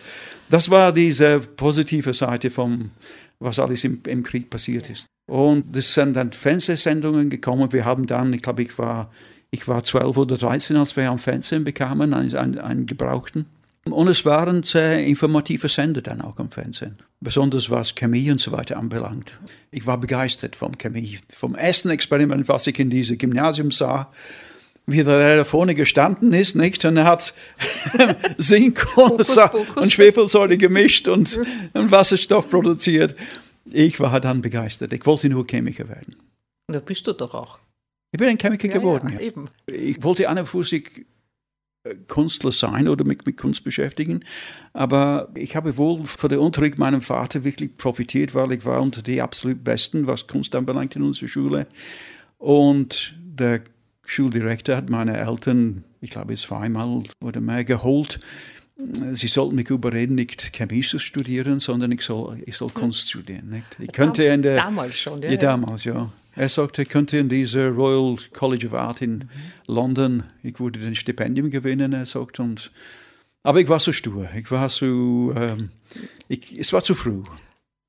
Das 0.51 0.71
war 0.71 0.93
diese 0.93 1.39
positive 1.41 2.15
Seite 2.15 2.51
vom, 2.51 2.91
was 3.39 3.59
alles 3.59 3.85
im, 3.85 4.01
im 4.07 4.23
Krieg 4.23 4.51
passiert 4.51 4.91
ist. 4.91 5.07
Und 5.27 5.75
es 5.77 5.95
sind 5.95 6.15
dann 6.15 6.33
Fernsehsendungen 6.33 7.31
gekommen. 7.31 7.73
Wir 7.73 7.85
haben 7.85 8.07
dann, 8.07 8.33
ich 8.33 8.43
glaube, 8.43 8.63
ich 8.63 8.79
war, 8.79 9.11
ich 9.51 9.69
war 9.69 9.85
12 9.85 10.17
oder 10.17 10.37
13, 10.37 10.77
als 10.77 10.97
wir 10.97 11.11
am 11.11 11.19
Fernsehen 11.19 11.65
bekamen, 11.65 12.13
einen, 12.13 12.35
einen, 12.35 12.59
einen 12.59 12.87
gebrauchten. 12.87 13.47
Und 13.91 14.09
es 14.09 14.25
waren 14.25 14.63
sehr 14.63 15.05
informative 15.05 15.69
Sender 15.69 16.01
dann 16.01 16.23
auch 16.23 16.39
im 16.39 16.51
Fernsehen, 16.51 16.99
besonders 17.21 17.69
was 17.69 17.95
Chemie 17.95 18.31
und 18.31 18.41
so 18.41 18.51
weiter 18.51 18.79
anbelangt. 18.79 19.39
Ich 19.71 19.87
war 19.87 19.99
begeistert 19.99 20.57
vom 20.57 20.79
Chemie, 20.79 21.19
vom 21.37 21.55
ersten 21.55 21.91
Experiment, 21.91 22.49
was 22.49 22.67
ich 22.67 22.79
in 22.79 22.89
diesem 22.89 23.19
Gymnasium 23.19 23.71
sah, 23.71 24.11
wie 24.87 25.05
der 25.05 25.19
Lehrer 25.19 25.45
vorne 25.45 25.75
gestanden 25.75 26.33
ist, 26.33 26.57
nicht? 26.57 26.85
Und 26.85 26.97
er 26.97 27.05
hat 27.05 27.35
Zink 28.39 28.87
und, 28.97 29.39
und 29.77 29.93
Schwefelsäure 29.93 30.57
gemischt 30.57 31.09
und, 31.09 31.39
und 31.75 31.91
Wasserstoff 31.91 32.49
produziert. 32.49 33.15
Ich 33.71 34.01
war 34.01 34.21
dann 34.21 34.43
begeistert. 34.43 34.93
Ich 34.93 35.05
wollte 35.07 35.29
nur 35.29 35.47
Chemiker 35.47 35.89
werden. 35.89 36.17
Da 36.69 36.81
bist 36.81 37.07
du 37.07 37.13
doch 37.13 37.35
auch. 37.35 37.59
Ich 38.13 38.19
bin 38.19 38.29
ein 38.29 38.39
Chemiker 38.39 38.69
ja, 38.69 38.75
geworden. 38.75 39.11
Ja, 39.13 39.21
eben. 39.21 39.49
Ich 39.67 40.03
wollte 40.03 40.29
an 40.29 40.39
und 40.39 40.47
für 40.47 40.65
sich 40.65 41.07
Künstler 42.09 42.53
sein 42.53 42.89
oder 42.89 43.05
mich 43.05 43.21
mit 43.27 43.37
Kunst 43.37 43.63
beschäftigen. 43.63 44.25
Aber 44.73 45.29
ich 45.35 45.55
habe 45.55 45.77
wohl 45.77 46.05
von 46.07 46.31
der 46.31 46.41
Unterricht 46.41 46.79
meinem 46.79 47.03
Vater 47.03 47.45
wirklich 47.45 47.77
profitiert, 47.77 48.35
weil 48.35 48.53
ich 48.53 48.65
war 48.65 48.81
unter 48.81 49.03
die 49.03 49.21
absolut 49.21 49.63
Besten, 49.63 50.07
was 50.07 50.27
Kunst 50.27 50.55
anbelangt 50.55 50.97
in 50.97 51.03
unserer 51.03 51.29
Schule. 51.29 51.67
Und 52.39 53.15
der 53.19 53.63
Schuldirektor 54.07 54.77
hat 54.77 54.89
meine 54.89 55.17
Eltern, 55.19 55.85
ich 56.01 56.11
glaube, 56.11 56.35
zweimal 56.37 57.03
oder 57.23 57.41
mehr 57.41 57.65
geholt. 57.65 58.19
Sie 59.13 59.29
sollten 59.29 59.55
mich 59.55 59.71
überreden, 59.71 60.15
nicht 60.17 60.53
Chemie 60.53 60.83
zu 60.83 60.99
studieren, 60.99 61.61
sondern 61.61 61.93
ich 61.93 62.03
soll, 62.03 62.43
ich 62.45 62.57
soll 62.57 62.71
Kunst 62.71 63.11
studieren. 63.11 63.51
Nicht? 63.51 63.67
Ich 63.79 63.93
könnte 63.93 64.25
in 64.25 64.43
der, 64.43 64.57
damals 64.57 64.97
schon, 64.97 65.23
ja. 65.23 65.31
ja 65.31 65.37
damals, 65.37 65.85
ja. 65.85 66.11
Er 66.37 66.49
sagte, 66.49 66.83
er 66.83 66.87
könnte 66.87 67.17
in 67.19 67.29
dieser 67.29 67.69
Royal 67.71 68.17
College 68.33 68.67
of 68.67 68.75
Art 68.75 69.01
in 69.03 69.29
London, 69.67 70.25
ich 70.43 70.59
würde 70.59 70.81
ein 70.81 70.95
Stipendium 70.95 71.51
gewinnen, 71.51 71.93
er 71.93 72.07
sagt. 72.07 72.41
Und, 72.41 72.73
aber 73.43 73.61
ich 73.61 73.69
war 73.69 73.81
so 73.81 73.93
stur, 73.93 74.29
ich 74.37 74.51
war 74.51 74.69
so, 74.69 75.33
ähm, 75.37 75.71
ich, 76.29 76.59
es 76.59 76.73
war 76.73 76.83
zu 76.83 76.95
früh. 76.95 77.23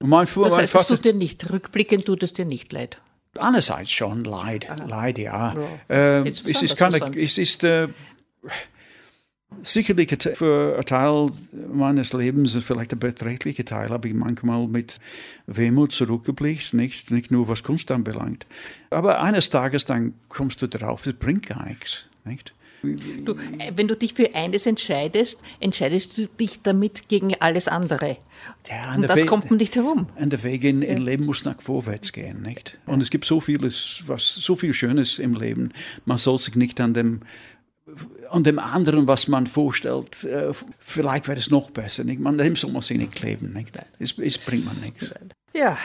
Und 0.01 0.09
mein, 0.09 0.25
das 0.25 0.35
heißt, 0.35 0.57
mein 0.57 0.67
Vater, 0.67 0.81
es 0.81 0.87
tut 0.87 1.05
dir 1.05 1.13
nicht, 1.13 1.51
rückblickend 1.51 2.05
tut 2.05 2.21
es 2.21 2.33
dir 2.33 2.45
nicht 2.45 2.71
leid? 2.71 2.99
Einerseits 3.37 3.91
schon 3.91 4.23
leid, 4.23 4.69
Aha. 4.69 4.85
leid, 4.85 5.17
ja. 5.17 5.55
ja. 5.89 6.21
Äh, 6.21 6.29
es 6.29 6.41
ist, 6.41 6.77
keine, 6.77 6.97
es 7.17 7.37
ist 7.37 7.63
äh, 7.63 7.89
Sicherlich 9.61 10.15
für 10.35 10.73
einen 10.73 10.85
Teil 10.85 11.31
meines 11.73 12.13
Lebens, 12.13 12.55
vielleicht 12.61 12.93
ein 12.93 12.99
beträchtlicher 12.99 13.65
Teil, 13.65 13.89
habe 13.89 14.07
ich 14.07 14.13
manchmal 14.13 14.67
mit 14.67 14.97
Wehmut 15.47 15.91
zurückgeblickt, 15.91 16.73
nicht, 16.73 17.09
nicht 17.11 17.31
nur 17.31 17.47
was 17.47 17.63
Kunst 17.63 17.89
anbelangt. 17.91 18.45
Aber 18.89 19.21
eines 19.21 19.49
Tages 19.49 19.85
dann 19.85 20.13
kommst 20.29 20.61
du 20.61 20.67
darauf, 20.67 21.05
es 21.05 21.13
bringt 21.13 21.47
gar 21.47 21.65
nichts. 21.67 22.07
Nicht? 22.25 22.53
Du, 22.83 23.33
äh, 23.57 23.71
wenn 23.75 23.87
du 23.87 23.95
dich 23.95 24.13
für 24.13 24.35
eines 24.35 24.65
entscheidest, 24.67 25.41
entscheidest 25.59 26.17
du 26.17 26.27
dich 26.27 26.61
damit 26.61 27.07
gegen 27.07 27.33
alles 27.39 27.67
andere. 27.67 28.17
Ja, 28.69 28.95
und 28.95 29.03
das 29.03 29.17
Weg, 29.17 29.27
kommt 29.27 29.49
man 29.49 29.57
nicht 29.57 29.75
herum. 29.75 30.07
Und 30.15 30.31
der 30.31 30.43
Weg 30.43 30.63
in, 30.63 30.81
ja. 30.81 30.89
in 30.89 31.01
Leben 31.01 31.25
muss 31.25 31.45
nach 31.45 31.61
vorwärts 31.61 32.11
gehen, 32.11 32.41
nicht? 32.41 32.77
Und 32.85 33.01
es 33.01 33.09
gibt 33.09 33.25
so 33.25 33.39
vieles, 33.39 34.03
was 34.05 34.35
so 34.35 34.55
viel 34.55 34.73
Schönes 34.73 35.19
im 35.19 35.33
Leben. 35.35 35.71
Man 36.05 36.17
soll 36.17 36.37
sich 36.37 36.55
nicht 36.55 36.79
an 36.79 36.93
dem 36.93 37.21
an 38.29 38.43
dem 38.43 38.59
anderen, 38.59 39.07
was 39.07 39.27
man 39.27 39.47
vorstellt, 39.47 40.23
äh, 40.23 40.51
vielleicht 40.79 41.27
wäre 41.27 41.37
es 41.37 41.51
noch 41.51 41.69
besser. 41.71 42.03
Nicht? 42.03 42.19
Man, 42.19 42.37
dem 42.37 42.55
soll 42.55 42.71
man 42.71 42.81
sich 42.81 42.97
nicht 42.97 43.13
kleben. 43.13 43.53
Nicht? 43.53 43.71
Es, 43.99 44.17
es 44.17 44.37
bringt 44.37 44.65
man 44.65 44.79
nichts. 44.81 45.11
Ja, 45.53 45.77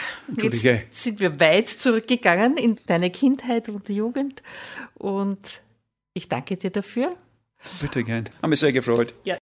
jetzt 0.43 1.03
sind 1.03 1.21
wir 1.21 1.39
weit 1.39 1.69
zurückgegangen 1.69 2.57
in 2.57 2.77
deine 2.87 3.11
Kindheit 3.11 3.69
und 3.69 3.89
Jugend 3.89 4.43
und 4.95 5.61
ich 6.13 6.29
danke 6.29 6.57
dir 6.57 6.71
dafür. 6.71 7.15
Bitte 7.81 8.03
gern. 8.03 8.29
Haben 8.43 8.51
mich 8.51 8.59
sehr 8.59 8.73
gefreut. 8.73 9.15
Ja. 9.23 9.39